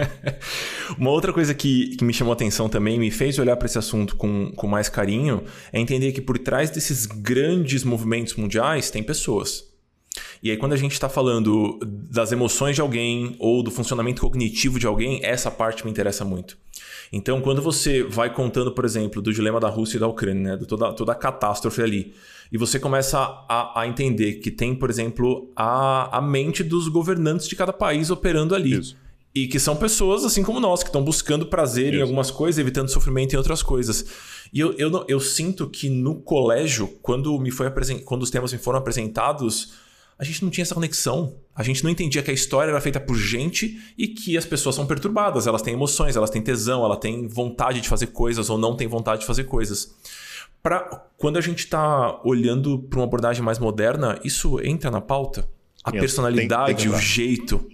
[0.98, 3.78] Uma outra coisa que, que me chamou a atenção também, me fez olhar para esse
[3.78, 9.02] assunto com, com mais carinho, é entender que por trás desses grandes movimentos mundiais tem
[9.02, 9.68] pessoas.
[10.42, 14.78] E aí, quando a gente está falando das emoções de alguém ou do funcionamento cognitivo
[14.78, 16.56] de alguém, essa parte me interessa muito.
[17.12, 20.56] Então, quando você vai contando, por exemplo, do dilema da Rússia e da Ucrânia, né,
[20.56, 22.14] de toda, toda a catástrofe ali,
[22.52, 23.18] e você começa
[23.48, 28.10] a, a entender que tem, por exemplo, a, a mente dos governantes de cada país
[28.10, 28.78] operando ali.
[28.78, 28.96] Isso.
[29.32, 31.98] E que são pessoas assim como nós, que estão buscando prazer Isso.
[31.98, 34.04] em algumas coisas, evitando sofrimento em outras coisas.
[34.52, 37.70] E eu, eu, eu sinto que no colégio, quando, me foi
[38.04, 39.74] quando os temas me foram apresentados,
[40.20, 41.34] a gente não tinha essa conexão.
[41.56, 44.74] A gente não entendia que a história era feita por gente e que as pessoas
[44.74, 48.58] são perturbadas, elas têm emoções, elas têm tesão, elas têm vontade de fazer coisas ou
[48.58, 49.94] não têm vontade de fazer coisas.
[50.62, 50.80] Pra,
[51.16, 55.48] quando a gente está olhando para uma abordagem mais moderna, isso entra na pauta?
[55.82, 57.66] A personalidade, tem, tem o jeito.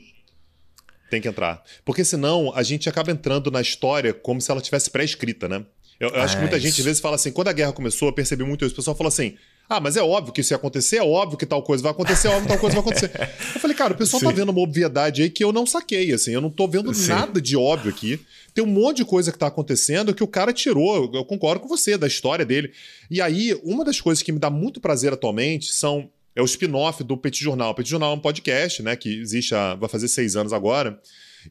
[1.10, 1.64] Tem que entrar.
[1.84, 5.66] Porque senão a gente acaba entrando na história como se ela tivesse pré-escrita, né?
[5.98, 6.66] Eu, eu acho que muita isso.
[6.66, 8.72] gente às vezes fala assim, quando a guerra começou, eu percebi muito isso.
[8.72, 9.36] O pessoal fala assim:
[9.68, 12.28] ah, mas é óbvio que isso ia acontecer, é óbvio que tal coisa vai acontecer,
[12.28, 13.10] é óbvio que tal coisa vai acontecer.
[13.54, 14.32] eu falei, cara, o pessoal tá Sim.
[14.34, 17.08] tá vendo uma obviedade aí que eu não saquei, assim, eu não tô vendo Sim.
[17.08, 18.20] nada de óbvio aqui.
[18.54, 21.68] Tem um monte de coisa que tá acontecendo que o cara tirou, eu concordo com
[21.68, 22.72] você, da história dele.
[23.10, 26.08] E aí, uma das coisas que me dá muito prazer atualmente são.
[26.34, 27.70] É o spin-off do Petit Jornal.
[27.70, 28.94] O Petit Jornal é um podcast, né?
[28.94, 31.00] Que existe há, vai fazer seis anos agora.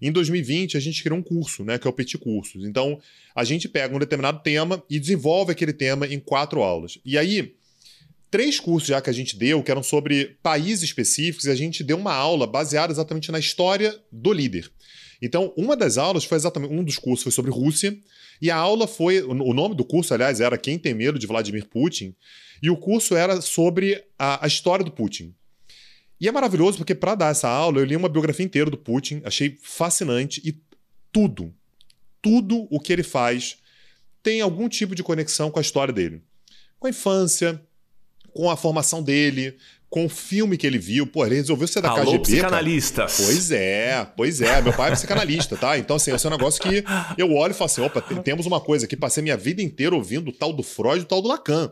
[0.02, 2.66] Em 2020, a gente criou um curso, né, que é o Petit Cursos.
[2.66, 3.00] Então,
[3.36, 7.00] a gente pega um determinado tema e desenvolve aquele tema em quatro aulas.
[7.06, 7.56] E aí,
[8.30, 11.84] três cursos já que a gente deu, que eram sobre países específicos, e a gente
[11.84, 14.72] deu uma aula baseada exatamente na história do líder.
[15.22, 16.74] Então, uma das aulas foi exatamente.
[16.74, 17.98] Um dos cursos foi sobre Rússia,
[18.42, 19.22] e a aula foi.
[19.22, 22.14] O nome do curso, aliás, era Quem Tem Medo de Vladimir Putin,
[22.62, 25.34] e o curso era sobre a, a história do Putin.
[26.20, 29.22] E é maravilhoso porque, para dar essa aula, eu li uma biografia inteira do Putin,
[29.26, 30.56] achei fascinante, e
[31.12, 31.54] tudo,
[32.22, 33.58] tudo o que ele faz
[34.22, 36.22] tem algum tipo de conexão com a história dele.
[36.80, 37.62] Com a infância,
[38.36, 39.56] com a formação dele,
[39.90, 41.08] com o filme que ele viu.
[41.08, 42.24] Pô, ele resolveu ser da Alô, KGB.
[42.24, 43.14] psicanalistas.
[43.16, 43.26] Cara.
[43.26, 44.62] Pois é, pois é.
[44.62, 45.78] Meu pai é psicanalista, tá?
[45.78, 46.84] Então, assim, esse é um negócio que
[47.18, 50.28] eu olho e falo assim: opa, temos uma coisa aqui, passei minha vida inteira ouvindo
[50.28, 51.72] o tal do Freud e o tal do Lacan.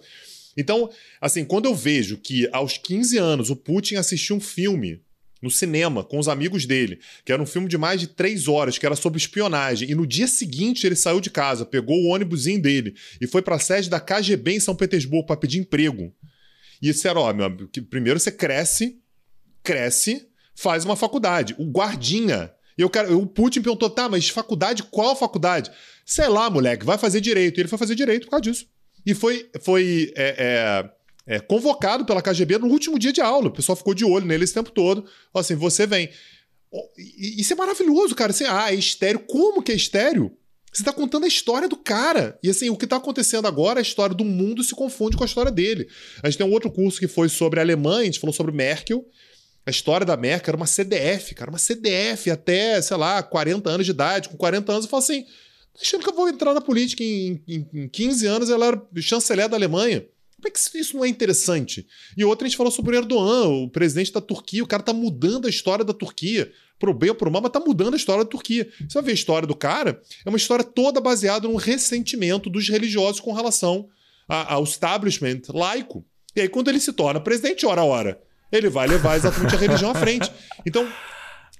[0.55, 5.01] Então, assim, quando eu vejo que aos 15 anos o Putin assistiu um filme
[5.41, 8.77] no cinema com os amigos dele, que era um filme de mais de três horas,
[8.77, 12.61] que era sobre espionagem, e no dia seguinte ele saiu de casa, pegou o ônibusinho
[12.61, 16.13] dele e foi para a sede da KGB em São Petersburgo para pedir emprego.
[16.83, 19.01] E disseram: ó, meu amigo, primeiro você cresce,
[19.63, 21.55] cresce, faz uma faculdade.
[21.57, 22.51] O guardinha.
[22.77, 25.71] Eu quero, o Putin perguntou: tá, mas faculdade, qual faculdade?
[26.05, 27.57] Sei lá, moleque, vai fazer direito.
[27.57, 28.67] E ele foi fazer direito por causa disso.
[29.05, 30.89] E foi, foi é,
[31.25, 33.47] é, é, convocado pela KGB no último dia de aula.
[33.47, 35.05] O pessoal ficou de olho nele esse tempo todo.
[35.33, 36.09] Assim, você vem.
[36.97, 38.31] Isso é maravilhoso, cara.
[38.31, 39.19] Assim, ah, é estéreo.
[39.19, 40.37] Como que é estéreo?
[40.73, 42.37] Você está contando a história do cara.
[42.41, 45.27] E assim, o que está acontecendo agora, a história do mundo se confunde com a
[45.27, 45.87] história dele.
[46.23, 48.51] A gente tem um outro curso que foi sobre a Alemanha, a gente falou sobre
[48.51, 49.05] Merkel.
[49.65, 53.85] A história da Merkel era uma CDF, cara, uma CDF até, sei lá, 40 anos
[53.85, 54.29] de idade.
[54.29, 55.25] Com 40 anos, eu falo assim:
[55.79, 59.47] achando que eu vou entrar na política em, em, em 15 anos, ela era chanceler
[59.47, 60.05] da Alemanha.
[60.43, 61.87] Como é que isso não é interessante?
[62.17, 64.63] E outra, a gente falou sobre o Erdogan, o presidente da Turquia.
[64.63, 66.51] O cara tá mudando a história da Turquia.
[66.79, 68.69] Pro bem ou pro mal, mas tá mudando a história da Turquia.
[68.79, 72.67] Você vai ver a história do cara, é uma história toda baseada num ressentimento dos
[72.67, 73.87] religiosos com relação
[74.27, 76.05] ao establishment laico.
[76.35, 79.57] E aí, quando ele se torna presidente, hora a hora, ele vai levar exatamente a
[79.57, 80.31] religião à frente.
[80.65, 80.87] Então,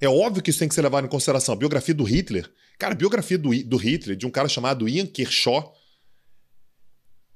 [0.02, 1.54] é óbvio que isso tem que ser levado em consideração.
[1.54, 2.52] A biografia do Hitler.
[2.78, 5.74] Cara, a biografia do, do Hitler, de um cara chamado Ian Kershaw,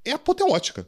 [0.04, 0.88] é apoteótica.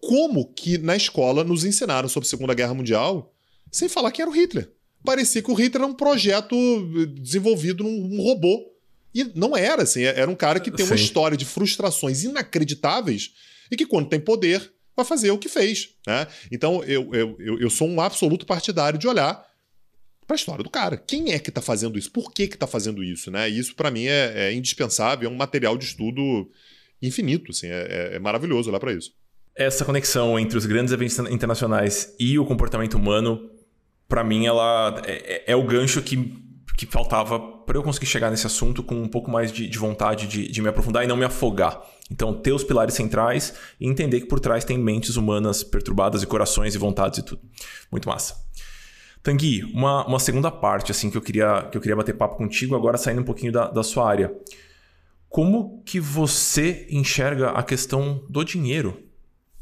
[0.00, 3.34] Como que na escola nos ensinaram sobre a Segunda Guerra Mundial
[3.70, 4.70] sem falar que era o Hitler?
[5.06, 6.56] Parecia que o Hitler era um projeto
[7.14, 8.72] desenvolvido num robô.
[9.14, 10.02] E não era, assim.
[10.02, 13.30] Era um cara que tem uma história de frustrações inacreditáveis
[13.70, 15.90] e que, quando tem poder, vai fazer o que fez.
[16.06, 16.26] Né?
[16.50, 19.42] Então, eu, eu, eu sou um absoluto partidário de olhar
[20.26, 20.96] para a história do cara.
[20.96, 22.10] Quem é que está fazendo isso?
[22.10, 23.30] Por que está fazendo isso?
[23.30, 23.48] Né?
[23.48, 26.50] E isso, para mim, é, é, indispensável, é um material de estudo
[27.00, 27.52] infinito.
[27.52, 29.12] Assim, é, é, é maravilhoso olhar para isso.
[29.54, 33.50] Essa conexão entre os grandes eventos internacionais e o comportamento humano,
[34.08, 36.34] para mim, ela é, é, é, o gancho que,
[36.76, 40.26] que faltava para eu conseguir chegar nesse assunto com um pouco mais de, de vontade
[40.26, 41.80] de, de me aprofundar e não me afogar.
[42.10, 46.26] Então, ter os pilares centrais e entender que por trás tem mentes humanas perturbadas e
[46.26, 47.42] corações e vontades e tudo.
[47.90, 48.36] Muito massa.
[49.22, 52.76] Tanguy, uma, uma segunda parte assim que eu queria que eu queria bater papo contigo
[52.76, 54.32] agora saindo um pouquinho da, da sua área.
[55.28, 59.05] Como que você enxerga a questão do dinheiro?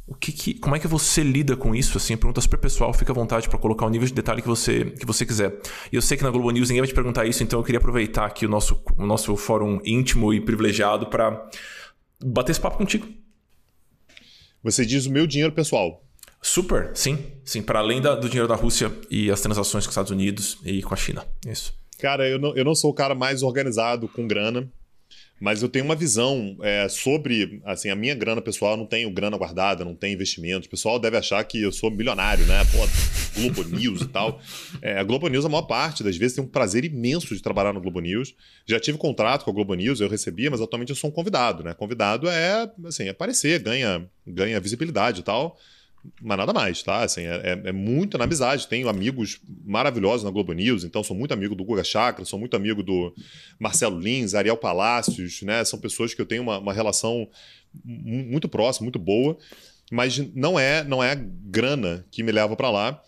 [0.06, 1.96] O que, que como é que você lida com isso?
[1.96, 4.84] Assim, pergunta super pessoal, fica à vontade para colocar o nível de detalhe que você,
[4.90, 5.58] que você quiser.
[5.90, 7.78] E eu sei que na Globo News ninguém vai te perguntar isso, então eu queria
[7.78, 11.48] aproveitar aqui o nosso, o nosso fórum íntimo e privilegiado para
[12.22, 13.06] bater esse papo contigo.
[14.62, 16.02] Você diz o meu dinheiro pessoal.
[16.42, 17.18] Super, sim.
[17.42, 20.58] Sim, para além da, do dinheiro da Rússia e as transações com os Estados Unidos
[20.62, 21.26] e com a China.
[21.46, 21.72] Isso.
[21.98, 24.70] Cara, eu não, eu não sou o cara mais organizado com grana,
[25.44, 29.10] mas eu tenho uma visão é, sobre, assim, a minha grana pessoal, eu não tenho
[29.10, 30.66] grana guardada, não tenho investimentos.
[30.66, 32.64] O pessoal deve achar que eu sou milionário, né?
[32.72, 34.40] Pô, Globo News e tal.
[34.80, 37.74] É, a Globo News, a maior parte das vezes, tem um prazer imenso de trabalhar
[37.74, 38.34] no Globo News.
[38.64, 41.62] Já tive contrato com a Globo News, eu recebia, mas atualmente eu sou um convidado,
[41.62, 41.74] né?
[41.74, 45.58] Convidado é, assim, aparecer, ganha, ganha visibilidade e tal
[46.20, 47.02] mas nada mais, tá?
[47.02, 48.68] Assim, é, é, é, muito na amizade.
[48.68, 52.56] Tenho amigos maravilhosos na Globo News, então sou muito amigo do Guga Chakra, sou muito
[52.56, 53.14] amigo do
[53.58, 55.64] Marcelo Lins, Ariel Palácios, né?
[55.64, 57.28] São pessoas que eu tenho uma, uma relação
[57.84, 59.36] muito próxima, muito boa,
[59.90, 63.02] mas não é, não é grana que me leva para lá.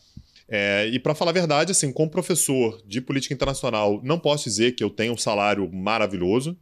[0.49, 4.73] É, e para falar a verdade, assim, como professor de política internacional, não posso dizer
[4.73, 6.57] que eu tenho um salário maravilhoso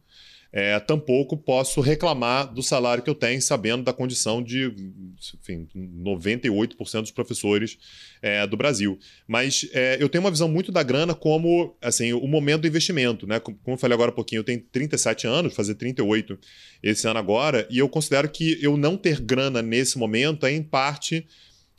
[0.57, 4.73] é, tampouco posso reclamar do salário que eu tenho, sabendo da condição de
[5.41, 7.77] enfim, 98% dos professores
[8.21, 8.97] é, do Brasil.
[9.27, 13.27] Mas é, eu tenho uma visão muito da grana como assim, o momento do investimento.
[13.27, 13.37] Né?
[13.37, 16.39] Como eu falei agora um pouquinho, eu tenho 37 anos, fazer 38
[16.81, 20.63] esse ano agora, e eu considero que eu não ter grana nesse momento é, em
[20.63, 21.27] parte,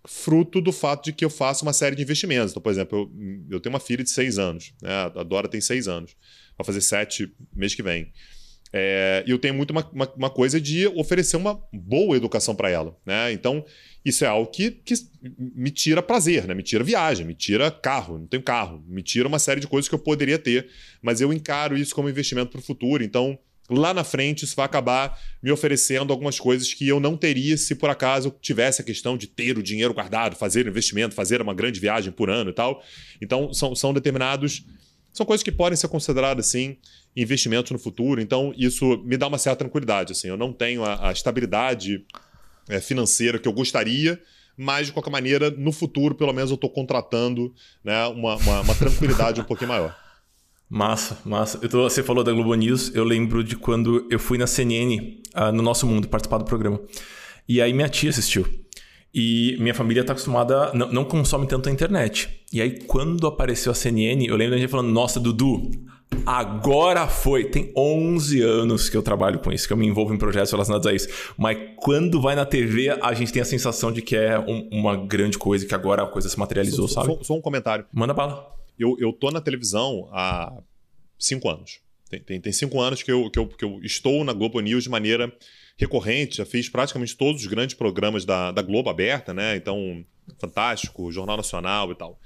[0.06, 2.50] fruto do fato de que eu faço uma série de investimentos.
[2.50, 4.90] Então, por exemplo, eu, eu tenho uma filha de 6 anos, né?
[5.14, 6.14] a Dora tem 6 anos,
[6.58, 8.12] vai fazer 7 mês que vem.
[8.72, 12.96] É, eu tenho muito uma, uma, uma, coisa de oferecer uma boa educação para ela.
[13.06, 13.32] Né?
[13.32, 13.64] Então,
[14.04, 14.94] isso é algo que, que
[15.38, 16.54] me tira prazer, né?
[16.54, 19.88] me tira viagem, me tira carro, não tenho carro, me tira uma série de coisas
[19.88, 20.68] que eu poderia ter,
[21.00, 23.04] mas eu encaro isso como investimento para o futuro.
[23.04, 23.38] Então,
[23.70, 27.74] lá na frente, isso vai acabar me oferecendo algumas coisas que eu não teria se
[27.74, 31.54] por acaso eu tivesse a questão de ter o dinheiro guardado, fazer investimento, fazer uma
[31.54, 32.82] grande viagem por ano e tal.
[33.20, 34.64] Então, são, são determinados.
[35.16, 36.76] São coisas que podem ser consideradas, assim,
[37.16, 38.20] investimentos no futuro.
[38.20, 40.12] Então, isso me dá uma certa tranquilidade.
[40.12, 42.04] Assim, eu não tenho a, a estabilidade
[42.68, 44.20] é, financeira que eu gostaria,
[44.58, 47.50] mas, de qualquer maneira, no futuro, pelo menos, eu estou contratando
[47.82, 49.96] né, uma, uma, uma tranquilidade um pouquinho maior.
[50.68, 51.58] Massa, massa.
[51.66, 55.20] Tô, você falou da Globo News, eu lembro de quando eu fui na CNN, uh,
[55.32, 56.78] ah, no Nosso Mundo, participar do programa.
[57.48, 58.46] E aí minha tia assistiu.
[59.14, 62.28] E minha família está acostumada, não, não consome tanto a internet.
[62.52, 65.70] E aí, quando apareceu a CNN, eu lembro da gente falando: Nossa, Dudu,
[66.24, 67.44] Agora foi.
[67.44, 70.86] Tem 11 anos que eu trabalho com isso, que eu me envolvo em projetos relacionados
[70.86, 71.08] a isso.
[71.36, 74.96] Mas quando vai na TV, a gente tem a sensação de que é um, uma
[74.96, 77.14] grande coisa, que agora a coisa se materializou, só, sabe?
[77.18, 77.86] Só, só, um comentário.
[77.92, 78.52] Manda bala.
[78.78, 80.52] Eu, eu tô na televisão há
[81.18, 81.80] cinco anos.
[82.08, 84.84] Tem, tem, tem cinco anos que eu, que, eu, que eu estou na Globo News
[84.84, 85.32] de maneira
[85.76, 86.38] recorrente.
[86.38, 89.56] Já fiz praticamente todos os grandes programas da, da Globo aberta, né?
[89.56, 90.04] Então,
[90.38, 92.20] Fantástico, Jornal Nacional e tal.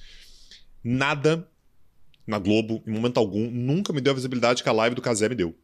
[0.83, 1.47] Nada
[2.27, 5.29] na Globo, em momento algum, nunca me deu a visibilidade que a live do Casé
[5.29, 5.55] me deu.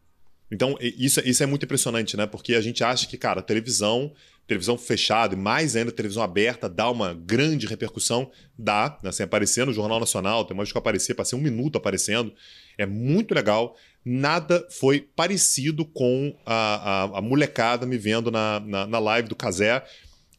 [0.51, 2.27] Então, isso, isso é muito impressionante, né?
[2.27, 4.13] Porque a gente acha que, cara, televisão,
[4.47, 8.31] televisão fechada e mais ainda televisão aberta dá uma grande repercussão.
[8.57, 9.11] Dá, né?
[9.11, 12.33] Assim, aparecer no Jornal Nacional, tem mais que aparecer, passei um minuto aparecendo.
[12.79, 13.77] É muito legal.
[14.09, 19.35] Nada foi parecido com a, a, a molecada me vendo na, na, na live do
[19.35, 19.83] Casé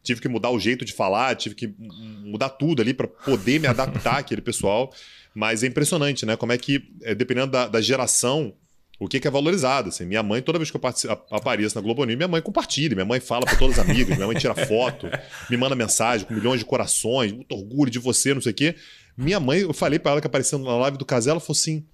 [0.08, 1.76] tive que mudar o jeito de falar, tive que
[2.24, 4.90] mudar tudo ali para poder me adaptar àquele pessoal.
[5.36, 6.38] Mas é impressionante, né?
[6.38, 8.54] Como é que, é, dependendo da, da geração,
[9.00, 9.90] o que, que, é valorizado.
[9.90, 10.82] Assim, minha mãe, toda vez que eu
[11.30, 14.26] apareço na Globo News, minha mãe compartilha, minha mãe fala para todas as amigas, minha
[14.26, 15.08] mãe tira foto,
[15.50, 18.76] me manda mensagem com milhões de corações, muito orgulho de você, não sei o quê.
[19.16, 21.86] Minha mãe, eu falei para ela que aparecendo na live do Casé, ela falou assim: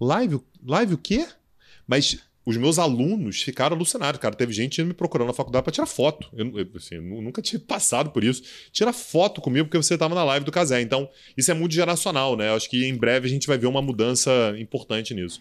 [0.00, 1.26] live, live o quê?
[1.86, 4.34] Mas os meus alunos ficaram alucinados, cara.
[4.34, 6.28] Teve gente me procurando na faculdade para tirar foto.
[6.34, 8.42] Eu, assim, eu nunca tinha passado por isso.
[8.70, 10.80] Tira foto comigo porque você estava na live do Casé.
[10.80, 12.48] Então, isso é muito geracional, né?
[12.48, 15.40] Eu acho que em breve a gente vai ver uma mudança importante nisso.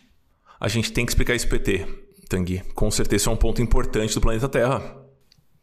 [0.60, 1.86] A gente tem que explicar esse PT,
[2.30, 2.62] Tanguy.
[2.74, 5.04] Com certeza isso é um ponto importante do planeta Terra.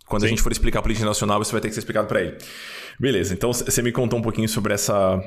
[0.06, 0.26] Quando Sim.
[0.26, 2.36] a gente for explicar a política nacional, isso vai ter que ser explicado para ele.
[2.98, 5.18] Beleza, então você me contou um pouquinho sobre essa.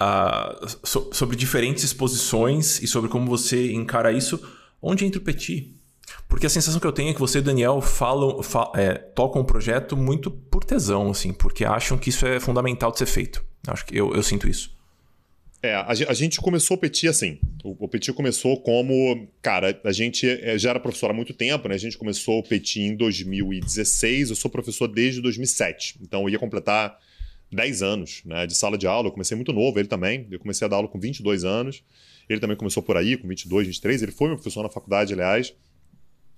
[0.00, 4.40] Uh, so, sobre diferentes exposições e sobre como você encara isso
[4.86, 5.74] Onde entra o Petit?
[6.28, 8.38] Porque a sensação que eu tenho é que você e o Daniel falam,
[8.76, 12.98] é, tocam o projeto muito por tesão, assim, porque acham que isso é fundamental de
[12.98, 13.42] ser feito.
[13.66, 14.76] Acho que eu, eu sinto isso.
[15.62, 17.38] É, a, a, gente começou o Petit assim.
[17.64, 19.26] O, o, Petit começou como.
[19.40, 21.74] Cara, a gente é, já era professor há muito tempo, né?
[21.74, 24.28] A gente começou o Petit em 2016.
[24.28, 25.96] Eu sou professor desde 2007.
[26.02, 26.98] Então eu ia completar
[27.54, 29.08] 10 anos né, de sala de aula.
[29.08, 30.26] Eu comecei muito novo, ele também.
[30.30, 31.82] Eu comecei a dar aula com 22 anos.
[32.28, 34.02] Ele também começou por aí, com 22, 23.
[34.02, 35.54] Ele foi meu professor na faculdade, aliás.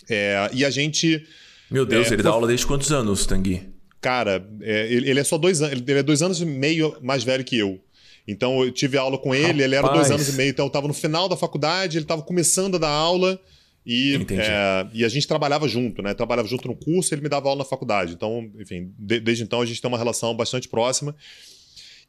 [0.09, 1.26] É, e a gente.
[1.70, 2.24] Meu Deus, é, ele foi...
[2.24, 3.62] dá aula desde quantos anos, Tanguy?
[4.00, 5.81] Cara, é, ele, ele, é só dois anos.
[5.81, 7.81] Ele é dois anos e meio mais velho que eu.
[8.29, 9.61] Então eu tive aula com ele, Rapaz.
[9.62, 10.50] ele era dois anos e meio.
[10.50, 13.40] Então eu estava no final da faculdade, ele estava começando a dar aula.
[13.87, 16.12] E, é, e a gente trabalhava junto, né?
[16.12, 18.14] Trabalhava junto no curso, ele me dava aula na faculdade.
[18.14, 21.14] Então, enfim, de, desde então a gente tem uma relação bastante próxima.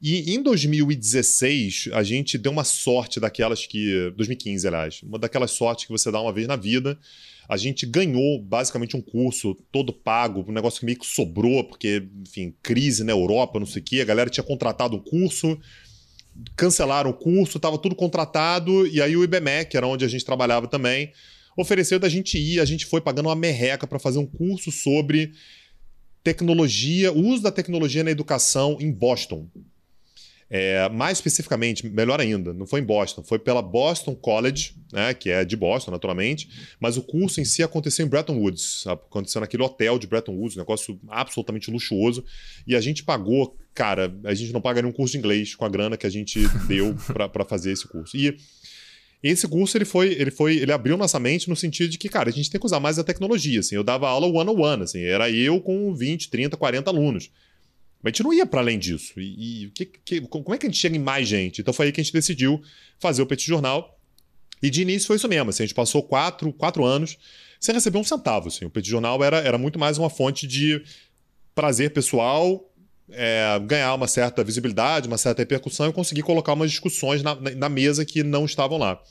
[0.02, 4.12] E em 2016, a gente deu uma sorte daquelas que.
[4.16, 5.04] 2015, aliás.
[5.04, 6.98] Uma daquelas sortes que você dá uma vez na vida.
[7.48, 12.04] A gente ganhou basicamente um curso todo pago, um negócio que meio que sobrou, porque,
[12.28, 14.02] enfim, crise na Europa, não sei o quê.
[14.02, 15.58] A galera tinha contratado um curso,
[16.56, 20.68] cancelaram o curso, estava tudo contratado, e aí o IBMEC, era onde a gente trabalhava
[20.68, 21.14] também,
[21.58, 25.34] ofereceu da gente ir, a gente foi pagando uma merreca para fazer um curso sobre
[26.24, 29.50] tecnologia, o uso da tecnologia na educação em Boston.
[30.50, 35.30] É, mais especificamente, melhor ainda, não foi em Boston, foi pela Boston College, né, que
[35.30, 39.64] é de Boston, naturalmente, mas o curso em si aconteceu em Bretton Woods, aconteceu naquele
[39.64, 42.24] hotel de Bretton Woods, um negócio absolutamente luxuoso,
[42.66, 45.70] e a gente pagou, cara, a gente não pagaria um curso de inglês com a
[45.70, 46.96] grana que a gente deu
[47.32, 48.16] para fazer esse curso.
[48.16, 48.38] E
[49.22, 52.30] esse curso ele foi, ele foi, ele abriu nossa mente no sentido de que, cara,
[52.30, 53.76] a gente tem que usar mais a tecnologia, assim.
[53.76, 57.32] Eu dava aula one on one, assim, era eu com 20, 30, 40 alunos.
[58.02, 59.20] Mas a gente não ia para além disso.
[59.20, 61.62] E, e que, que, como é que a gente chega em mais gente?
[61.62, 62.62] Então foi aí que a gente decidiu
[63.00, 64.00] fazer o Petit Jornal.
[64.62, 67.18] E de início foi isso mesmo, assim, a gente passou quatro, quatro anos
[67.60, 68.66] sem receber um centavo, assim.
[68.66, 70.82] O Petit Jornal era, era muito mais uma fonte de
[71.56, 72.67] prazer pessoal,
[73.12, 77.70] é, ganhar uma certa visibilidade, uma certa repercussão e conseguir colocar umas discussões na, na,
[77.70, 79.02] mesa que não estavam lá.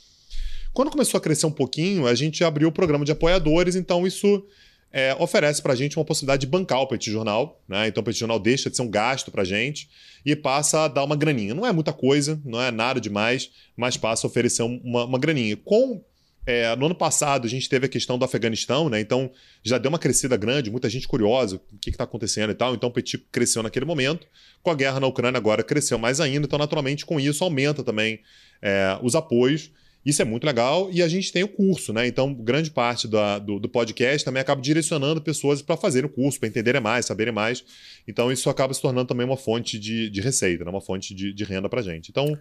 [0.72, 4.44] Quando começou a crescer um pouquinho, a gente abriu o programa de apoiadores, então isso
[4.92, 7.62] é, oferece para a gente uma possibilidade de bancar o Petit Jornal.
[7.66, 7.88] Né?
[7.88, 9.88] Então o Petit Jornal deixa de ser um gasto para a gente
[10.24, 11.54] e passa a dar uma graninha.
[11.54, 15.56] Não é muita coisa, não é nada demais, mas passa a oferecer uma, uma graninha.
[15.56, 16.02] Com
[16.46, 19.00] é, no ano passado, a gente teve a questão do Afeganistão, né?
[19.00, 19.30] Então
[19.64, 22.72] já deu uma crescida grande, muita gente curiosa, o que está acontecendo e tal.
[22.72, 24.28] Então o Petit cresceu naquele momento.
[24.62, 26.46] Com a guerra na Ucrânia agora cresceu mais ainda.
[26.46, 28.20] Então, naturalmente, com isso aumenta também
[28.62, 29.72] é, os apoios.
[30.06, 32.06] Isso é muito legal e a gente tem o curso, né?
[32.06, 36.38] Então, grande parte da, do, do, podcast também acaba direcionando pessoas para fazerem o curso,
[36.38, 37.64] para entenderem mais, saberem mais.
[38.06, 40.70] Então, isso acaba se tornando também uma fonte de, de receita, né?
[40.70, 42.10] uma fonte de, de renda para gente.
[42.10, 42.38] Então,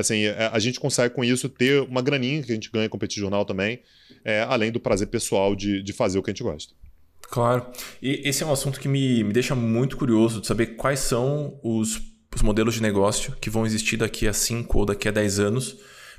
[0.00, 2.96] assim, é, a gente consegue com isso ter uma graninha que a gente ganha com
[2.96, 3.80] o Petit Jornal também,
[4.24, 6.74] é, além do prazer pessoal de, de fazer o que a gente gosta.
[7.22, 7.66] Claro.
[8.00, 11.58] E esse é um assunto que me, me deixa muito curioso de saber quais são
[11.62, 12.00] os,
[12.34, 15.76] os modelos de negócio que vão existir daqui a 5 ou daqui a 10 anos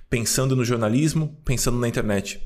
[0.09, 2.41] pensando no jornalismo, pensando na internet.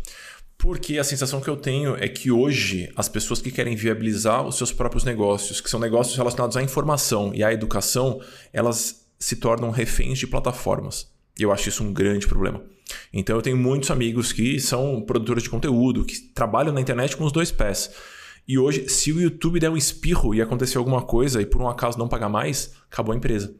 [0.57, 4.57] Porque a sensação que eu tenho é que hoje as pessoas que querem viabilizar os
[4.57, 9.71] seus próprios negócios, que são negócios relacionados à informação e à educação, elas se tornam
[9.71, 11.12] reféns de plataformas.
[11.37, 12.61] E eu acho isso um grande problema.
[13.11, 17.23] Então eu tenho muitos amigos que são produtores de conteúdo, que trabalham na internet com
[17.23, 17.91] os dois pés.
[18.47, 21.67] E hoje, se o YouTube der um espirro e acontecer alguma coisa e por um
[21.67, 23.55] acaso não pagar mais, acabou a empresa.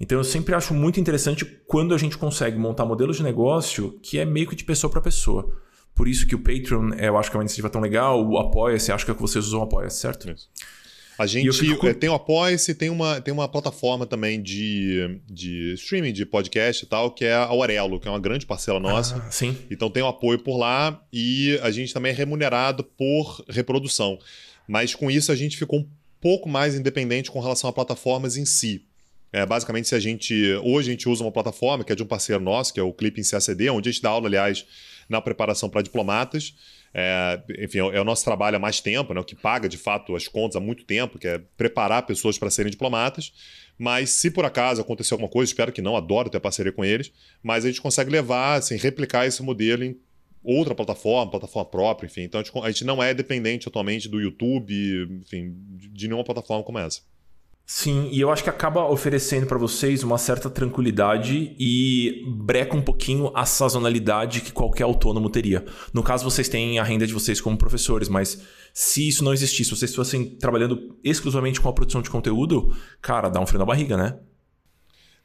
[0.00, 4.18] Então eu sempre acho muito interessante quando a gente consegue montar modelos de negócio que
[4.18, 5.50] é meio que de pessoa para pessoa.
[5.94, 8.92] Por isso que o Patreon, eu acho que é uma iniciativa tão legal, o Apoia-se,
[8.92, 10.30] acho que é que vocês usam o Apoia-se, certo?
[10.30, 10.48] Isso.
[11.18, 11.86] A gente fico...
[11.86, 16.84] É, tem o Apoia-se, tem uma, tem uma plataforma também de, de streaming, de podcast
[16.84, 19.16] e tal, que é a Aurelo, que é uma grande parcela nossa.
[19.16, 19.56] Ah, sim.
[19.70, 24.18] Então tem o apoio por lá e a gente também é remunerado por reprodução.
[24.68, 25.88] Mas com isso a gente ficou um
[26.20, 28.84] pouco mais independente com relação a plataformas em si.
[29.32, 30.34] É, basicamente, se a gente.
[30.62, 32.92] Hoje a gente usa uma plataforma que é de um parceiro nosso, que é o
[32.92, 34.64] Clipping CACD, onde a gente dá aula, aliás,
[35.08, 36.54] na preparação para diplomatas.
[36.98, 40.16] É, enfim, é o nosso trabalho há mais tempo, né, o que paga de fato
[40.16, 43.34] as contas há muito tempo, que é preparar pessoas para serem diplomatas.
[43.78, 47.12] Mas se por acaso acontecer alguma coisa, espero que não, adoro ter parceria com eles,
[47.42, 50.00] mas a gente consegue levar, assim, replicar esse modelo em
[50.42, 52.22] outra plataforma, plataforma própria, enfim.
[52.22, 55.54] Então a gente, a gente não é dependente atualmente do YouTube, enfim,
[55.92, 57.02] de nenhuma plataforma como essa.
[57.68, 62.80] Sim, e eu acho que acaba oferecendo para vocês uma certa tranquilidade e breca um
[62.80, 65.64] pouquinho a sazonalidade que qualquer autônomo teria.
[65.92, 68.40] No caso, vocês têm a renda de vocês como professores, mas
[68.72, 72.72] se isso não existisse, se vocês fossem trabalhando exclusivamente com a produção de conteúdo,
[73.02, 74.16] cara, dá um frio na barriga, né?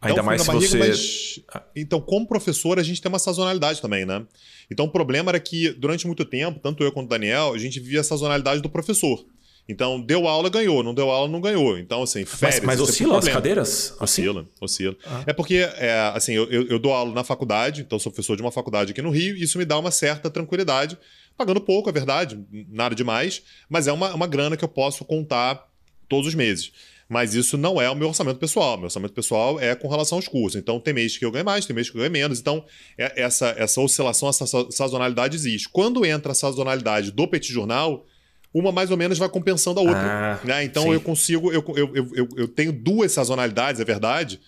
[0.01, 0.77] Ainda mais se barriga, você.
[0.79, 1.39] Mas...
[1.75, 4.25] Então, como professor, a gente tem uma sazonalidade também, né?
[4.71, 7.79] Então, o problema era que, durante muito tempo, tanto eu quanto o Daniel, a gente
[7.79, 9.23] via a sazonalidade do professor.
[9.71, 10.83] Então, deu aula, ganhou.
[10.83, 11.77] Não deu aula, não ganhou.
[11.77, 12.59] Então, assim, férias...
[12.59, 13.93] Mas, mas oscila as cadeiras?
[13.99, 14.03] Assim?
[14.03, 14.97] Oscila, oscila.
[15.05, 15.23] Ah.
[15.27, 18.51] É porque, é, assim, eu, eu, dou aula na faculdade, então sou professor de uma
[18.51, 20.97] faculdade aqui no Rio, e isso me dá uma certa tranquilidade.
[21.37, 22.37] Pagando pouco, é verdade,
[22.69, 25.65] nada demais, mas é uma, uma grana que eu posso contar
[26.09, 26.73] todos os meses.
[27.07, 28.77] Mas isso não é o meu orçamento pessoal.
[28.77, 30.59] Meu orçamento pessoal é com relação aos cursos.
[30.59, 32.39] Então, tem mês que eu ganho mais, tem mês que eu ganho menos.
[32.39, 32.63] Então,
[32.97, 35.67] é, essa, essa oscilação, essa sazonalidade existe.
[35.67, 38.05] Quando entra a sazonalidade do Petit Jornal,
[38.53, 40.39] uma mais ou menos vai compensando a outra.
[40.43, 40.63] Ah, né?
[40.63, 40.93] Então, sim.
[40.93, 41.51] eu consigo.
[41.51, 44.39] Eu, eu, eu, eu tenho duas sazonalidades, é verdade,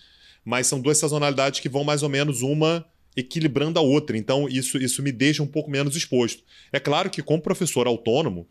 [0.44, 2.84] mas são duas sazonalidades que vão mais ou menos uma
[3.16, 4.16] equilibrando a outra.
[4.16, 6.42] Então, isso, isso me deixa um pouco menos exposto.
[6.72, 8.46] É claro que, como professor autônomo,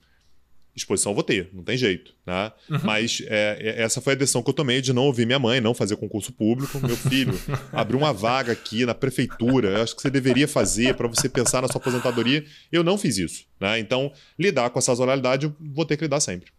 [0.76, 2.52] exposição eu vou ter, não tem jeito, né?
[2.70, 2.80] Uhum.
[2.84, 5.62] Mas é, é, essa foi a decisão que eu tomei de não ouvir minha mãe,
[5.62, 6.80] não fazer concurso público.
[6.86, 7.34] Meu filho,
[7.72, 11.62] abriu uma vaga aqui na prefeitura, eu acho que você deveria fazer para você pensar
[11.62, 12.44] na sua aposentadoria.
[12.72, 13.78] Eu não fiz isso, né?
[13.80, 16.52] Então, lidar com essa sazonalidade, eu vou ter que lidar sempre.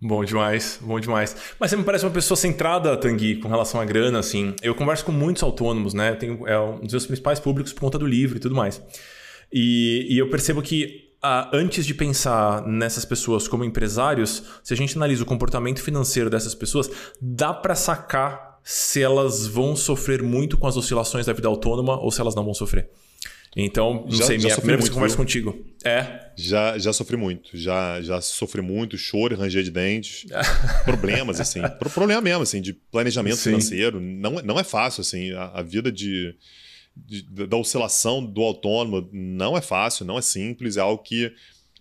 [0.00, 1.34] Bom demais, bom demais.
[1.58, 4.54] Mas você me parece uma pessoa centrada, Tanguy, com relação à grana, assim.
[4.62, 6.10] Eu converso com muitos autônomos, né?
[6.10, 8.82] Eu tenho, é um dos meus principais públicos por conta do livro e tudo mais.
[9.52, 11.03] E, e eu percebo que
[11.52, 16.54] antes de pensar nessas pessoas como empresários, se a gente analisa o comportamento financeiro dessas
[16.54, 21.98] pessoas, dá para sacar se elas vão sofrer muito com as oscilações da vida autônoma
[22.00, 22.88] ou se elas não vão sofrer.
[23.56, 25.64] Então, não já, sei, já minha primeira vez que converso contigo.
[25.84, 26.32] É?
[26.36, 27.50] Já, já sofri muito.
[27.56, 30.26] Já, já sofri muito, choro, ranger de dentes.
[30.84, 31.60] problemas, assim.
[31.78, 33.50] Problema mesmo, assim, de planejamento Sim.
[33.50, 34.00] financeiro.
[34.00, 35.32] Não, não é fácil, assim.
[35.32, 36.34] A, a vida de,
[36.96, 40.76] de, da oscilação do autônomo não é fácil, não é simples.
[40.76, 41.32] É algo que...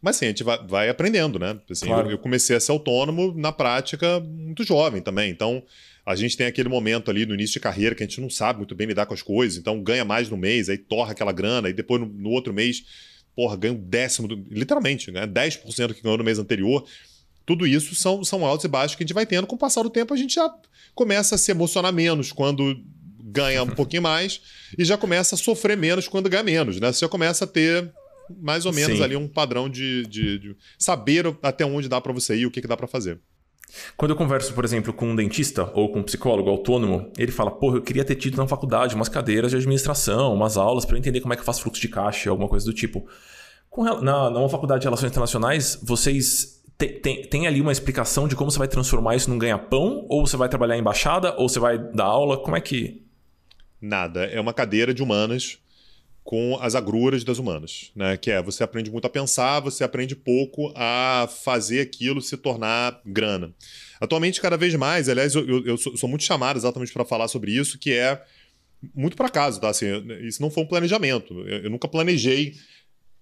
[0.01, 1.57] Mas assim, a gente vai, vai aprendendo, né?
[1.69, 2.07] Assim, claro.
[2.07, 5.31] eu, eu comecei a ser autônomo na prática muito jovem também.
[5.31, 5.63] Então
[6.05, 8.59] a gente tem aquele momento ali no início de carreira que a gente não sabe
[8.59, 11.69] muito bem lidar com as coisas, então ganha mais no mês, aí torra aquela grana,
[11.69, 12.83] e depois no, no outro mês,
[13.33, 16.85] porra, ganha um décimo, do, literalmente, ganha 10% do que ganhou no mês anterior.
[17.45, 19.47] Tudo isso são, são altos e baixos que a gente vai tendo.
[19.47, 20.53] Com o passar do tempo, a gente já
[20.93, 22.81] começa a se emocionar menos quando
[23.33, 24.41] ganha um pouquinho mais
[24.77, 26.91] e já começa a sofrer menos quando ganha menos, né?
[26.91, 27.91] Você já começa a ter
[28.39, 29.03] mais ou menos Sim.
[29.03, 32.61] ali um padrão de, de, de, saber até onde dá para você ir, o que,
[32.61, 33.19] que dá para fazer.
[33.97, 37.49] Quando eu converso, por exemplo, com um dentista ou com um psicólogo autônomo, ele fala:
[37.49, 41.21] Porra, eu queria ter tido na faculdade umas cadeiras de administração, umas aulas para entender
[41.21, 43.05] como é que eu faço fluxo de caixa, alguma coisa do tipo.
[43.69, 46.61] Com, na, na faculdade de Relações Internacionais, vocês
[47.29, 50.05] tem, ali uma explicação de como você vai transformar isso num ganha-pão?
[50.09, 51.35] Ou você vai trabalhar em embaixada?
[51.37, 52.37] Ou você vai dar aula?
[52.37, 53.02] Como é que.
[53.85, 54.23] Nada.
[54.23, 55.57] É uma cadeira de humanas
[56.23, 58.15] com as agruras das humanas, né?
[58.15, 63.01] Que é você aprende muito a pensar, você aprende pouco a fazer aquilo se tornar
[63.05, 63.53] grana.
[63.99, 67.51] Atualmente, cada vez mais, aliás, eu, eu, sou, sou, muito chamado exatamente para falar sobre
[67.51, 68.23] isso, que é
[68.95, 69.67] muito por acaso, tá?
[69.67, 69.87] Assim,
[70.21, 71.33] isso não foi um planejamento.
[71.41, 72.53] Eu, eu nunca planejei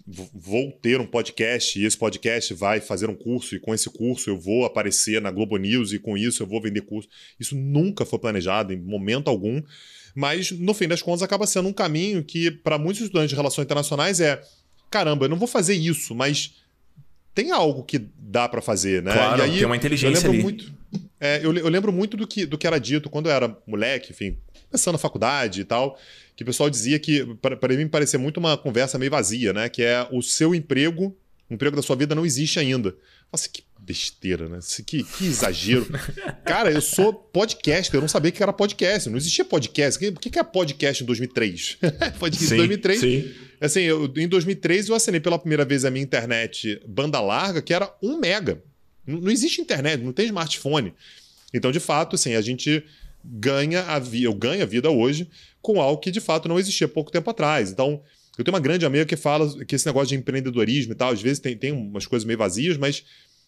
[0.06, 4.30] vou ter um podcast e esse podcast vai fazer um curso e com esse curso
[4.30, 7.10] eu vou aparecer na Globo News e com isso eu vou vender curso.
[7.40, 9.62] Isso nunca foi planejado em momento algum.
[10.16, 13.66] Mas, no fim das contas, acaba sendo um caminho que, para muitos estudantes de relações
[13.66, 14.42] internacionais, é:
[14.90, 16.56] caramba, eu não vou fazer isso, mas
[17.34, 19.14] tem algo que dá para fazer, né?
[19.14, 20.44] Claro, e aí, tem uma inteligência eu lembro ali.
[20.44, 20.74] Muito,
[21.20, 24.12] é, eu, eu, lembro muito do que, do que era dito quando eu era moleque,
[24.12, 24.38] enfim,
[24.70, 25.98] começando a faculdade e tal,
[26.36, 29.70] que o pessoal dizia que, para mim, parecia muito uma conversa meio vazia, né?
[29.70, 31.16] Que é o seu emprego,
[31.50, 32.96] o emprego da sua vida não existe ainda.
[33.32, 34.60] Nossa, que besteira, né?
[34.86, 35.88] Que, que exagero.
[36.46, 39.10] Cara, eu sou podcaster, eu não sabia que era podcast.
[39.10, 40.08] Não existia podcast.
[40.08, 41.78] O que é podcast em 2003?
[42.20, 43.00] podcast em 2003.
[43.00, 43.32] Sim.
[43.60, 47.74] Assim, eu, em 2003 eu assinei pela primeira vez a minha internet banda larga, que
[47.74, 48.64] era 1 mega.
[49.06, 50.94] Não, não existe internet, não tem smartphone.
[51.52, 52.84] Então, de fato, assim, a gente
[53.24, 55.28] ganha a vida, eu ganho a vida hoje
[55.62, 57.72] com algo que de fato não existia pouco tempo atrás.
[57.72, 58.02] Então,
[58.38, 61.22] eu tenho uma grande amiga que fala que esse negócio de empreendedorismo e tal, às
[61.22, 63.04] vezes tem, tem umas coisas meio vazias, mas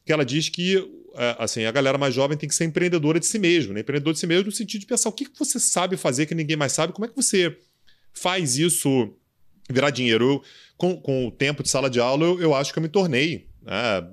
[0.05, 0.77] que ela diz que
[1.15, 3.81] é, assim, a galera mais jovem tem que ser empreendedora de si mesmo, né?
[3.81, 6.57] Empreendedor de si mesmo no sentido de pensar o que você sabe fazer que ninguém
[6.57, 7.55] mais sabe, como é que você
[8.13, 9.13] faz isso
[9.69, 10.25] virar dinheiro.
[10.25, 10.43] Eu,
[10.75, 13.47] com, com o tempo de sala de aula, eu, eu acho que eu me tornei,
[13.61, 14.07] né,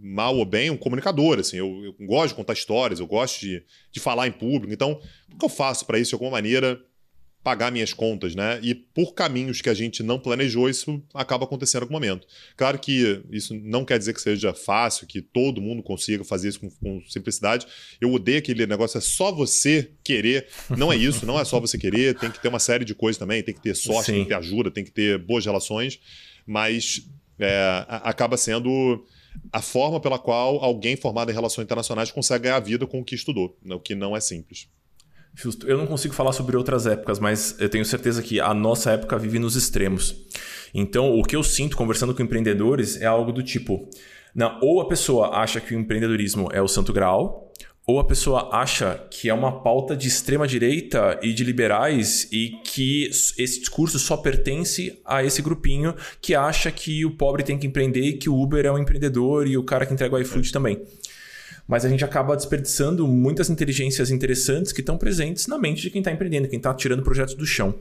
[0.00, 1.38] mal ou bem, um comunicador.
[1.38, 4.72] Assim, eu, eu, gosto de contar histórias, eu gosto de, de falar em público.
[4.72, 5.00] Então,
[5.32, 6.80] o que eu faço para isso de alguma maneira?
[7.46, 8.58] Pagar minhas contas, né?
[8.60, 12.26] E por caminhos que a gente não planejou, isso acaba acontecendo em algum momento.
[12.56, 16.58] Claro que isso não quer dizer que seja fácil, que todo mundo consiga fazer isso
[16.58, 17.64] com, com simplicidade.
[18.00, 20.48] Eu odeio aquele negócio, é só você querer.
[20.76, 23.16] Não é isso, não é só você querer, tem que ter uma série de coisas
[23.16, 24.12] também, tem que ter sorte, Sim.
[24.14, 26.00] tem que ter ajuda, tem que ter boas relações,
[26.44, 29.06] mas é, acaba sendo
[29.52, 33.04] a forma pela qual alguém formado em relações internacionais consegue ganhar a vida com o
[33.04, 34.68] que estudou, o que não é simples.
[35.38, 35.68] Justo.
[35.68, 39.18] Eu não consigo falar sobre outras épocas, mas eu tenho certeza que a nossa época
[39.18, 40.16] vive nos extremos.
[40.72, 43.86] Então, o que eu sinto conversando com empreendedores é algo do tipo:
[44.34, 47.52] não, ou a pessoa acha que o empreendedorismo é o santo grau,
[47.86, 52.58] ou a pessoa acha que é uma pauta de extrema direita e de liberais e
[52.64, 57.66] que esse discurso só pertence a esse grupinho que acha que o pobre tem que
[57.66, 60.50] empreender e que o Uber é um empreendedor e o cara que entrega o iFood
[60.50, 60.82] também.
[61.66, 66.00] Mas a gente acaba desperdiçando muitas inteligências interessantes que estão presentes na mente de quem
[66.00, 67.74] está empreendendo, quem está tirando projetos do chão.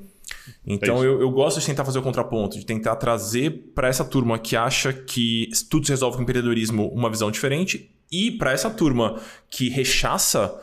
[0.65, 4.03] Então é eu, eu, gosto de tentar fazer o contraponto, de tentar trazer para essa
[4.03, 8.69] turma que acha que tudo se resolve com empreendedorismo uma visão diferente e para essa
[8.69, 10.59] turma que rechaça,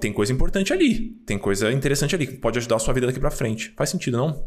[0.00, 3.20] tem coisa importante ali, tem coisa interessante ali que pode ajudar a sua vida daqui
[3.20, 3.72] para frente.
[3.76, 4.44] Faz sentido, não?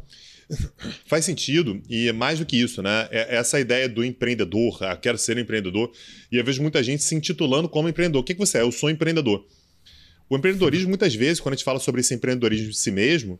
[1.07, 3.07] Faz sentido, e é mais do que isso, né?
[3.11, 5.91] É essa ideia do empreendedor, ah, quero ser empreendedor,
[6.31, 8.21] e eu vejo muita gente se intitulando como empreendedor.
[8.21, 8.61] O que, que você é?
[8.61, 9.45] Eu sou empreendedor.
[10.29, 13.39] O empreendedorismo, muitas vezes, quando a gente fala sobre esse empreendedorismo de si mesmo,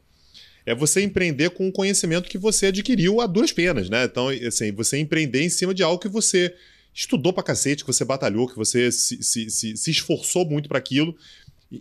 [0.66, 4.06] é você empreender com o conhecimento que você adquiriu a duras penas, né?
[4.06, 6.54] Então, assim, você empreender em cima de algo que você
[6.94, 10.78] estudou pra cacete, que você batalhou, que você se, se, se, se esforçou muito para
[10.78, 11.16] aquilo,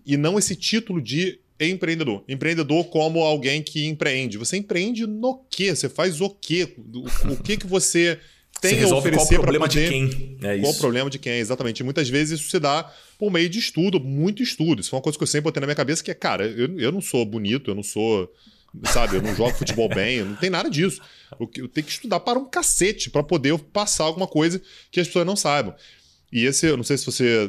[0.05, 2.25] e não esse título de empreendedor.
[2.29, 4.39] Empreendedor como alguém que empreende.
[4.39, 5.75] Você empreende no quê?
[5.75, 6.75] Você faz o quê?
[6.93, 8.19] O, o que que você
[8.61, 9.69] tem você a oferecer para poder...
[9.69, 10.39] de quem?
[10.43, 11.35] É qual o problema de quem?
[11.35, 11.81] Exatamente.
[11.81, 14.81] E muitas vezes isso se dá por meio de estudo, muito estudo.
[14.81, 16.79] Isso é uma coisa que eu sempre botei na minha cabeça que é, cara, eu,
[16.79, 18.31] eu não sou bonito, eu não sou
[18.85, 19.17] sabe?
[19.17, 21.01] Eu não jogo futebol bem, não tem nada disso.
[21.41, 25.27] Eu tenho que estudar para um cacete para poder passar alguma coisa que as pessoas
[25.27, 25.75] não saibam.
[26.35, 27.49] E esse, eu não sei se você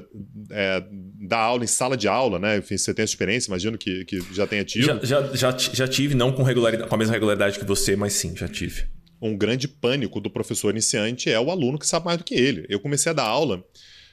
[0.52, 0.84] é,
[1.28, 2.58] dá aula em sala de aula, né?
[2.58, 4.86] Enfim, você tem essa experiência, imagino que, que já tenha tido.
[4.86, 8.14] Já, já, já, já tive, não com, regularidade, com a mesma regularidade que você, mas
[8.14, 8.86] sim, já tive.
[9.20, 12.64] Um grande pânico do professor iniciante é o aluno que sabe mais do que ele.
[12.70, 13.66] Eu comecei a dar aula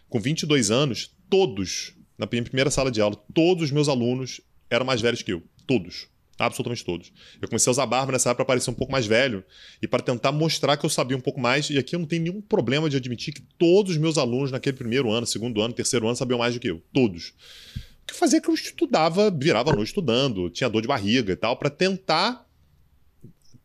[0.08, 4.86] com 22 anos, todos, na minha primeira sala de aula, todos os meus alunos eram
[4.86, 5.42] mais velhos que eu.
[5.66, 6.08] Todos.
[6.42, 7.12] Absolutamente todos.
[7.40, 9.44] Eu comecei a usar barba nessa época para parecer um pouco mais velho
[9.80, 11.70] e para tentar mostrar que eu sabia um pouco mais.
[11.70, 14.76] E aqui eu não tenho nenhum problema de admitir que todos os meus alunos naquele
[14.76, 16.82] primeiro ano, segundo ano, terceiro ano sabiam mais do que eu.
[16.92, 17.28] Todos.
[18.02, 21.36] O que fazia que eu estudava, virava a noite estudando, tinha dor de barriga e
[21.36, 22.44] tal, para tentar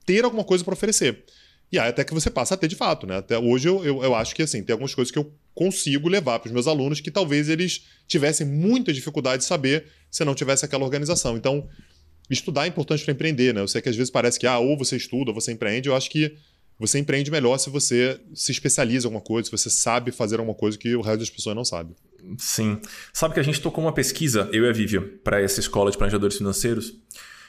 [0.05, 1.25] ter alguma coisa para oferecer.
[1.71, 3.17] E aí até que você passa a ter de fato, né?
[3.17, 6.37] Até hoje eu, eu, eu acho que assim, tem algumas coisas que eu consigo levar
[6.37, 10.63] para os meus alunos que talvez eles tivessem muita dificuldade de saber se não tivesse
[10.63, 11.35] aquela organização.
[11.35, 11.67] Então,
[12.29, 13.61] estudar é importante para empreender, né?
[13.61, 15.89] Eu sei que às vezes parece que ah, ou você estuda ou você empreende.
[15.89, 16.35] Eu acho que
[16.79, 20.55] você empreende melhor se você se especializa em alguma coisa, se você sabe fazer alguma
[20.55, 21.95] coisa que o resto das pessoas não sabe.
[22.37, 22.79] Sim.
[23.11, 25.97] Sabe que a gente tocou uma pesquisa, eu e a Vivian, para essa escola de
[25.97, 26.93] planejadores financeiros.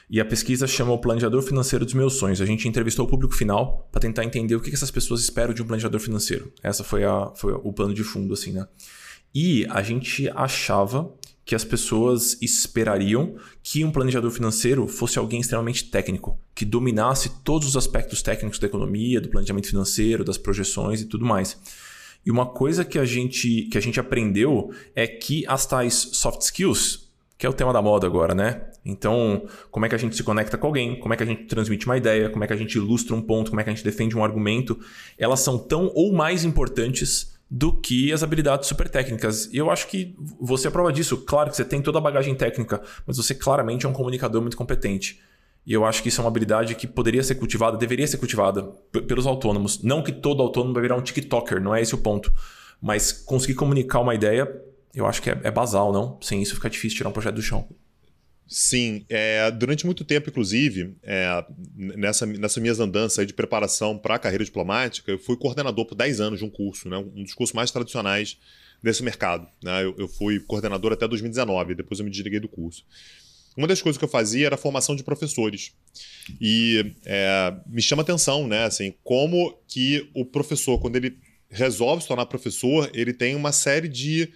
[0.09, 2.41] E a pesquisa chama o Planejador Financeiro dos Meus Sonhos.
[2.41, 5.61] A gente entrevistou o público final para tentar entender o que essas pessoas esperam de
[5.61, 6.51] um planejador financeiro.
[6.63, 8.67] Essa foi, a, foi o plano de fundo, assim, né?
[9.35, 11.13] E a gente achava
[11.49, 17.69] que as pessoas esperariam que um planejador financeiro fosse alguém extremamente técnico, que dominasse todos
[17.69, 21.59] os aspectos técnicos da economia, do planejamento financeiro, das projeções e tudo mais.
[22.23, 26.41] E uma coisa que a gente, que a gente aprendeu é que as tais soft
[26.41, 28.69] skills, que é o tema da moda agora, né?
[28.85, 31.45] Então, como é que a gente se conecta com alguém, como é que a gente
[31.45, 33.73] transmite uma ideia, como é que a gente ilustra um ponto, como é que a
[33.73, 34.79] gente defende um argumento,
[35.17, 39.51] elas são tão ou mais importantes do que as habilidades super técnicas.
[39.51, 41.17] E eu acho que você é prova disso.
[41.17, 44.57] Claro que você tem toda a bagagem técnica, mas você claramente é um comunicador muito
[44.57, 45.19] competente.
[45.65, 48.63] E eu acho que isso é uma habilidade que poderia ser cultivada, deveria ser cultivada
[49.07, 49.83] pelos autônomos.
[49.83, 52.31] Não que todo autônomo vai virar um TikToker, não é esse o ponto.
[52.81, 54.49] Mas conseguir comunicar uma ideia,
[54.93, 56.17] eu acho que é, é basal, não?
[56.21, 57.67] Sem isso fica difícil tirar um projeto do chão.
[58.51, 61.45] Sim, é, durante muito tempo, inclusive, é,
[61.75, 66.19] nessa, nessas minhas andanças de preparação para a carreira diplomática, eu fui coordenador por 10
[66.19, 68.39] anos de um curso, né, um dos cursos mais tradicionais
[68.81, 69.47] desse mercado.
[69.63, 72.83] Né, eu, eu, fui coordenador até 2019, depois eu me desliguei do curso.
[73.55, 75.71] Uma das coisas que eu fazia era a formação de professores.
[76.41, 81.19] E é, me chama atenção, né, assim, como que o professor, quando ele
[81.51, 84.33] resolve se tornar professor, ele tem uma série de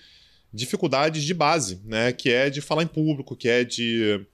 [0.54, 2.12] dificuldades de base, né?
[2.14, 4.26] Que é de falar em público, que é de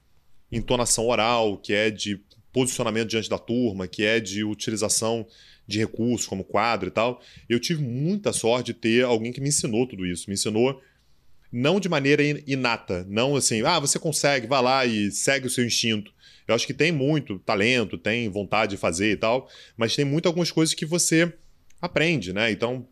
[0.51, 2.19] entonação oral, que é de
[2.51, 5.25] posicionamento diante da turma, que é de utilização
[5.67, 7.21] de recursos como quadro e tal.
[7.47, 10.81] Eu tive muita sorte de ter alguém que me ensinou tudo isso, me ensinou
[11.51, 15.65] não de maneira inata, não assim, ah, você consegue, vá lá e segue o seu
[15.65, 16.11] instinto.
[16.47, 19.47] Eu acho que tem muito talento, tem vontade de fazer e tal,
[19.77, 21.31] mas tem muito algumas coisas que você
[21.81, 22.51] aprende, né?
[22.51, 22.85] Então,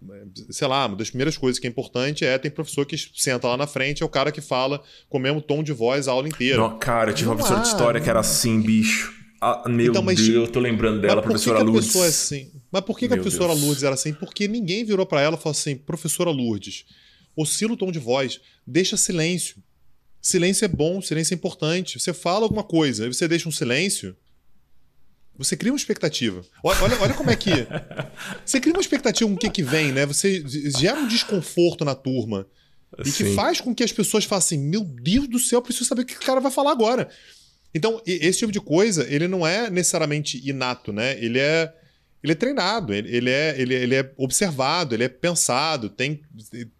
[0.50, 3.58] sei lá, uma das primeiras coisas que é importante é tem professor que senta lá
[3.58, 6.28] na frente, é o cara que fala com o mesmo tom de voz a aula
[6.28, 6.58] inteira.
[6.58, 9.14] Não, cara, eu tive uma professora de história que era assim, bicho.
[9.40, 11.96] Ah, meu então, mas, Deus, eu tô lembrando dela, professora Lourdes.
[11.96, 12.52] É assim?
[12.72, 13.62] Mas por que, que a professora Deus.
[13.62, 14.14] Lourdes era assim?
[14.14, 16.86] Porque ninguém virou para ela e falou assim: professora Lourdes,
[17.36, 19.58] oscila o tom de voz, deixa silêncio.
[20.20, 22.00] Silêncio é bom, silêncio é importante.
[22.00, 24.16] Você fala alguma coisa, aí você deixa um silêncio,
[25.38, 26.44] você cria uma expectativa.
[26.64, 27.52] Olha, olha, como é que.
[28.44, 30.06] Você cria uma expectativa com o que, que vem, né?
[30.06, 32.48] Você gera um desconforto na turma.
[33.06, 33.26] E Sim.
[33.26, 36.02] que faz com que as pessoas façam assim: meu Deus do céu, eu preciso saber
[36.02, 37.10] o que o cara vai falar agora.
[37.74, 41.18] Então, esse tipo de coisa, ele não é necessariamente inato, né?
[41.24, 41.72] Ele é.
[42.24, 46.22] ele é treinado, ele, ele, é, ele, ele é observado, ele é pensado, tem,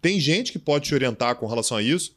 [0.00, 2.16] tem gente que pode te orientar com relação a isso.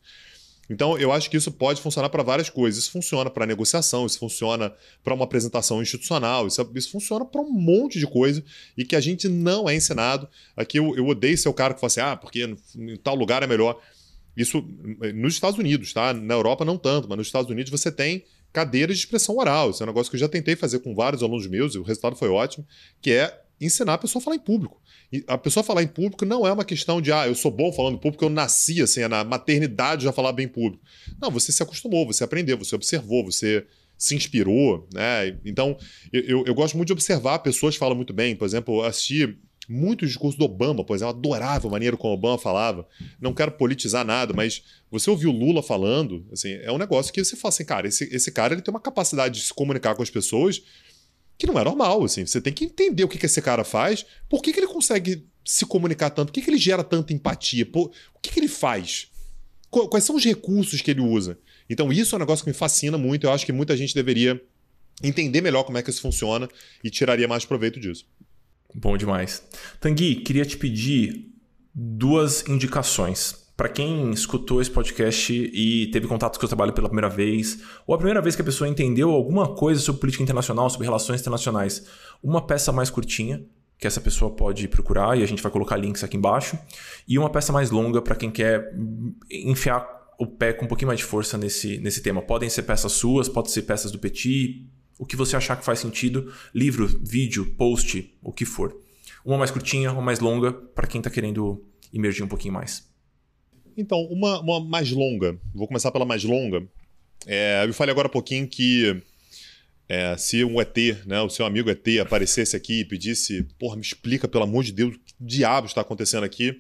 [0.72, 2.84] Então, eu acho que isso pode funcionar para várias coisas.
[2.84, 7.52] Isso funciona para negociação, isso funciona para uma apresentação institucional, isso, isso funciona para um
[7.52, 8.42] monte de coisa
[8.78, 10.30] e que a gente não é ensinado.
[10.56, 13.44] Aqui eu, eu odeio ser o cara que fala assim, ah, porque em tal lugar
[13.44, 13.82] é melhor.
[14.36, 14.66] Isso
[15.14, 16.14] nos Estados Unidos, tá?
[16.14, 19.72] Na Europa não tanto, mas nos Estados Unidos você tem cadeiras de expressão oral.
[19.72, 21.84] Isso é um negócio que eu já tentei fazer com vários alunos meus e o
[21.84, 22.66] resultado foi ótimo,
[23.02, 24.82] que é ensinar a pessoa a falar em público.
[25.12, 27.72] E a pessoa falar em público não é uma questão de, ah, eu sou bom
[27.72, 30.84] falando em público, eu nasci assim, na maternidade já falar bem em público.
[31.22, 33.66] Não, você se acostumou, você aprendeu, você observou, você
[33.98, 35.38] se inspirou, né?
[35.46, 35.78] Então,
[36.12, 38.36] eu, eu, eu gosto muito de observar pessoas que falam muito bem.
[38.36, 39.38] Por exemplo, eu assisti
[39.70, 42.88] muitos discursos do Obama, pois eu adorava a maneira como o Obama falava.
[43.20, 47.24] Não quero politizar nada, mas você ouviu o Lula falando, assim, é um negócio que
[47.24, 50.02] você fala assim, cara, esse, esse cara ele tem uma capacidade de se comunicar com
[50.02, 50.62] as pessoas
[51.42, 52.24] que não é normal, assim.
[52.24, 55.26] Você tem que entender o que, que esse cara faz, por que, que ele consegue
[55.44, 58.48] se comunicar tanto, por que, que ele gera tanta empatia, por, o que, que ele
[58.48, 59.08] faz,
[59.72, 61.40] quais são os recursos que ele usa.
[61.68, 64.40] Então isso é um negócio que me fascina muito, eu acho que muita gente deveria
[65.02, 66.48] entender melhor como é que isso funciona
[66.84, 68.06] e tiraria mais proveito disso.
[68.76, 69.42] Bom demais.
[69.80, 71.28] Tanguy, queria te pedir
[71.74, 77.08] duas indicações para quem escutou esse podcast e teve contato com o trabalho pela primeira
[77.08, 80.86] vez, ou a primeira vez que a pessoa entendeu alguma coisa sobre política internacional, sobre
[80.86, 81.86] relações internacionais,
[82.24, 83.46] uma peça mais curtinha,
[83.78, 86.58] que essa pessoa pode procurar e a gente vai colocar links aqui embaixo,
[87.08, 88.74] e uma peça mais longa para quem quer
[89.30, 89.88] enfiar
[90.18, 92.20] o pé com um pouquinho mais de força nesse, nesse tema.
[92.20, 95.78] Podem ser peças suas, podem ser peças do Petit, o que você achar que faz
[95.78, 98.76] sentido, livro, vídeo, post, o que for.
[99.24, 102.90] Uma mais curtinha, uma mais longa, para quem está querendo imergir um pouquinho mais.
[103.78, 105.38] Então, uma, uma mais longa.
[105.54, 106.64] Vou começar pela mais longa.
[107.26, 109.02] É, eu falei agora há pouquinho que
[109.88, 113.82] é, se um ET, né, o seu amigo ET, aparecesse aqui e pedisse, porra, me
[113.82, 116.58] explica, pelo amor de Deus, o que diabo está acontecendo aqui.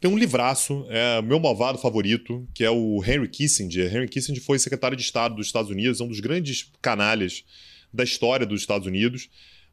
[0.00, 3.94] Tem um livraço, é meu malvado favorito, que é o Henry Kissinger.
[3.94, 7.44] Henry Kissinger foi secretário de Estado dos Estados Unidos, é um dos grandes canalhas
[7.92, 9.30] da história dos Estados Unidos,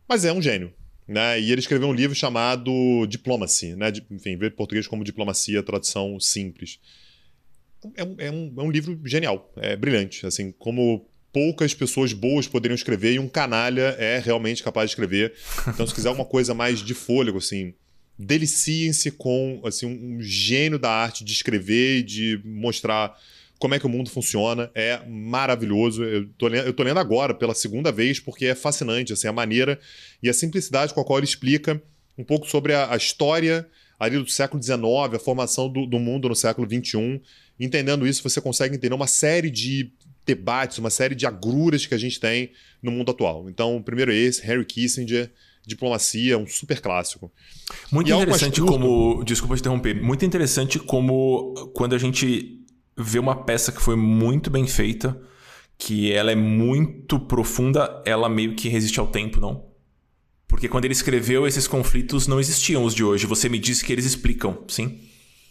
[0.08, 0.72] mas é um gênio.
[1.12, 1.42] Né?
[1.42, 3.92] E ele escreveu um livro chamado Diplomacy, né?
[4.10, 6.80] enfim, ver português como diplomacia, tradução simples.
[7.96, 12.48] É um, é, um, é um livro genial, é brilhante, assim, como poucas pessoas boas
[12.48, 15.34] poderiam escrever e um canalha é realmente capaz de escrever.
[15.68, 17.74] Então, se quiser alguma coisa mais de fôlego, assim,
[18.18, 23.20] deliciem-se com assim, um gênio da arte de escrever e de mostrar
[23.62, 24.72] como é que o mundo funciona.
[24.74, 26.04] É maravilhoso.
[26.04, 29.32] Eu tô, lendo, eu tô lendo agora pela segunda vez porque é fascinante assim, a
[29.32, 29.80] maneira
[30.22, 31.80] e a simplicidade com a qual ele explica
[32.18, 33.68] um pouco sobre a, a história
[34.00, 34.82] ali do século XIX,
[35.14, 37.22] a formação do, do mundo no século XXI.
[37.60, 39.92] Entendendo isso, você consegue entender uma série de
[40.26, 42.52] debates, uma série de agruras que a gente tem
[42.82, 43.48] no mundo atual.
[43.48, 45.32] Então, o primeiro é esse, Harry Kissinger,
[45.68, 47.32] Diplomacia, um super clássico.
[47.92, 49.24] Muito e interessante como.
[49.24, 50.02] Desculpa te interromper.
[50.02, 52.61] Muito interessante como quando a gente
[52.98, 55.20] ver uma peça que foi muito bem feita,
[55.78, 59.72] que ela é muito profunda, ela meio que resiste ao tempo, não?
[60.48, 63.26] Porque quando ele escreveu, esses conflitos não existiam os de hoje.
[63.26, 65.00] Você me disse que eles explicam, sim?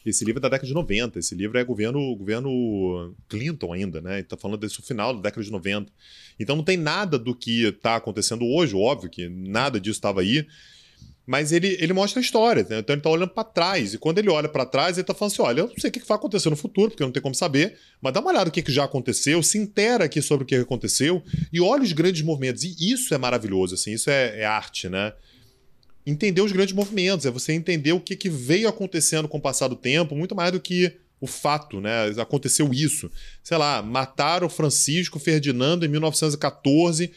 [0.05, 1.19] Esse livro é da década de 90.
[1.19, 4.21] Esse livro é governo, governo Clinton ainda, né?
[4.21, 5.91] Está falando desse final da década de 90.
[6.39, 10.47] Então não tem nada do que está acontecendo hoje, óbvio que nada disso estava aí.
[11.27, 12.79] Mas ele, ele mostra a história, né?
[12.79, 13.95] então ele está olhando para trás.
[13.95, 15.93] E quando ele olha para trás, ele está falando assim: olha, eu não sei o
[15.93, 18.51] que vai acontecer no futuro, porque não tem como saber, mas dá uma olhada no
[18.51, 22.23] que, que já aconteceu, se intera aqui sobre o que aconteceu e olha os grandes
[22.23, 22.65] movimentos.
[22.65, 25.13] E isso é maravilhoso, assim, isso é, é arte, né?
[26.05, 29.69] Entender os grandes movimentos, é você entender o que, que veio acontecendo com o passar
[29.69, 32.07] do tempo, muito mais do que o fato, né?
[32.19, 33.11] Aconteceu isso.
[33.43, 37.13] Sei lá, mataram Francisco Ferdinando em 1914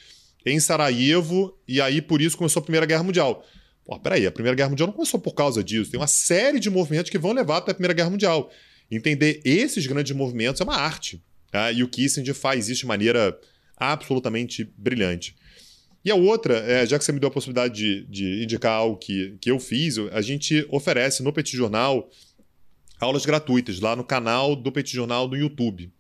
[0.46, 3.46] em Sarajevo, e aí por isso começou a Primeira Guerra Mundial.
[3.86, 5.92] Pô, peraí, a Primeira Guerra Mundial não começou por causa disso.
[5.92, 8.52] Tem uma série de movimentos que vão levar até a Primeira Guerra Mundial.
[8.90, 11.22] Entender esses grandes movimentos é uma arte.
[11.52, 11.72] Tá?
[11.72, 13.38] E o Kissinger faz isso de maneira
[13.76, 15.36] absolutamente brilhante.
[16.06, 18.98] E a outra, é, já que você me deu a possibilidade de, de indicar algo
[18.98, 22.10] que, que eu fiz, a gente oferece no Petit Jornal
[23.00, 25.92] aulas gratuitas lá no canal do Petit Jornal no YouTube.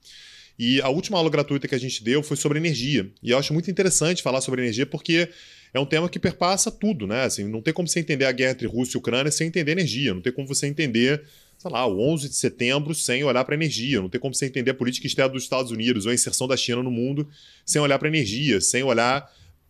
[0.57, 3.11] E a última aula gratuita que a gente deu foi sobre energia.
[3.21, 5.29] E eu acho muito interessante falar sobre energia porque
[5.73, 7.23] é um tema que perpassa tudo, né?
[7.23, 10.13] Assim, não tem como você entender a guerra entre Rússia e Ucrânia sem entender energia,
[10.13, 11.23] não tem como você entender,
[11.57, 14.71] sei lá, o 11 de setembro sem olhar para energia, não tem como você entender
[14.71, 17.27] a política externa dos Estados Unidos ou a inserção da China no mundo
[17.65, 19.27] sem olhar para energia, sem olhar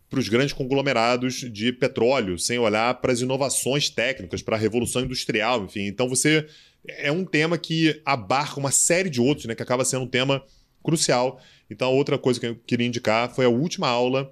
[0.09, 5.03] para os grandes conglomerados de petróleo, sem olhar para as inovações técnicas, para a revolução
[5.03, 5.87] industrial, enfim.
[5.87, 6.45] Então você
[6.85, 10.43] é um tema que abarca uma série de outros, né, que acaba sendo um tema
[10.83, 11.39] crucial.
[11.69, 14.31] Então, outra coisa que eu queria indicar foi a última aula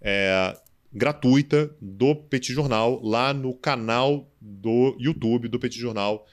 [0.00, 0.56] é,
[0.92, 6.26] gratuita do Petit Jornal lá no canal do YouTube do Petit Jornal,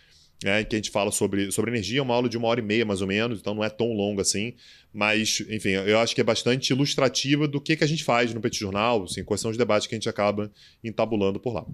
[0.44, 2.00] né, que a gente fala sobre, sobre energia.
[2.00, 3.94] É uma aula de uma hora e meia, mais ou menos, então não é tão
[3.94, 4.54] longa assim.
[4.94, 8.42] Mas, enfim, eu acho que é bastante ilustrativa do que, que a gente faz no
[8.42, 10.52] Petit Jornal, assim, quais são os debates que a gente acaba
[10.84, 11.66] entabulando por lá.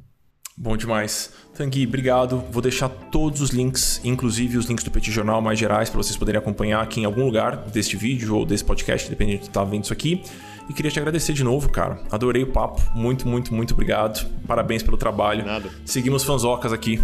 [0.61, 1.31] Bom demais.
[1.55, 2.43] Tanguy, obrigado.
[2.51, 6.17] Vou deixar todos os links, inclusive os links do Petit Jornal mais gerais, para vocês
[6.17, 9.85] poderem acompanhar aqui em algum lugar deste vídeo ou desse podcast, dependendo de estar vendo
[9.85, 10.21] isso aqui.
[10.69, 12.03] E queria te agradecer de novo, cara.
[12.11, 12.81] Adorei o papo.
[12.93, 14.29] Muito, muito, muito obrigado.
[14.45, 15.45] Parabéns pelo trabalho.
[15.45, 15.69] Nada.
[15.85, 16.99] Seguimos fanzocas aqui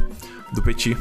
[0.53, 0.97] do Petit.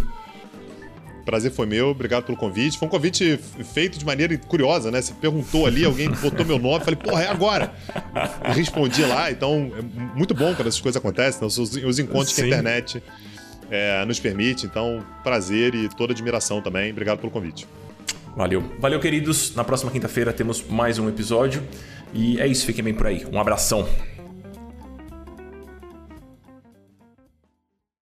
[1.25, 2.79] Prazer foi meu, obrigado pelo convite.
[2.79, 3.39] Foi um convite
[3.73, 5.01] feito de maneira curiosa, né?
[5.01, 7.73] Você perguntou ali, alguém botou meu nome, falei, porra, é agora.
[8.55, 12.35] respondi lá, então é muito bom quando essas coisas acontecem, então, os, os encontros Sim.
[12.35, 13.03] que a internet
[13.71, 14.67] é, nos permite.
[14.67, 16.91] Então, prazer e toda admiração também.
[16.93, 17.67] Obrigado pelo convite.
[18.37, 18.65] Valeu.
[18.79, 19.55] Valeu, queridos.
[19.55, 21.63] Na próxima quinta-feira temos mais um episódio.
[22.13, 23.27] E é isso, fiquem bem por aí.
[23.33, 23.89] Um abração.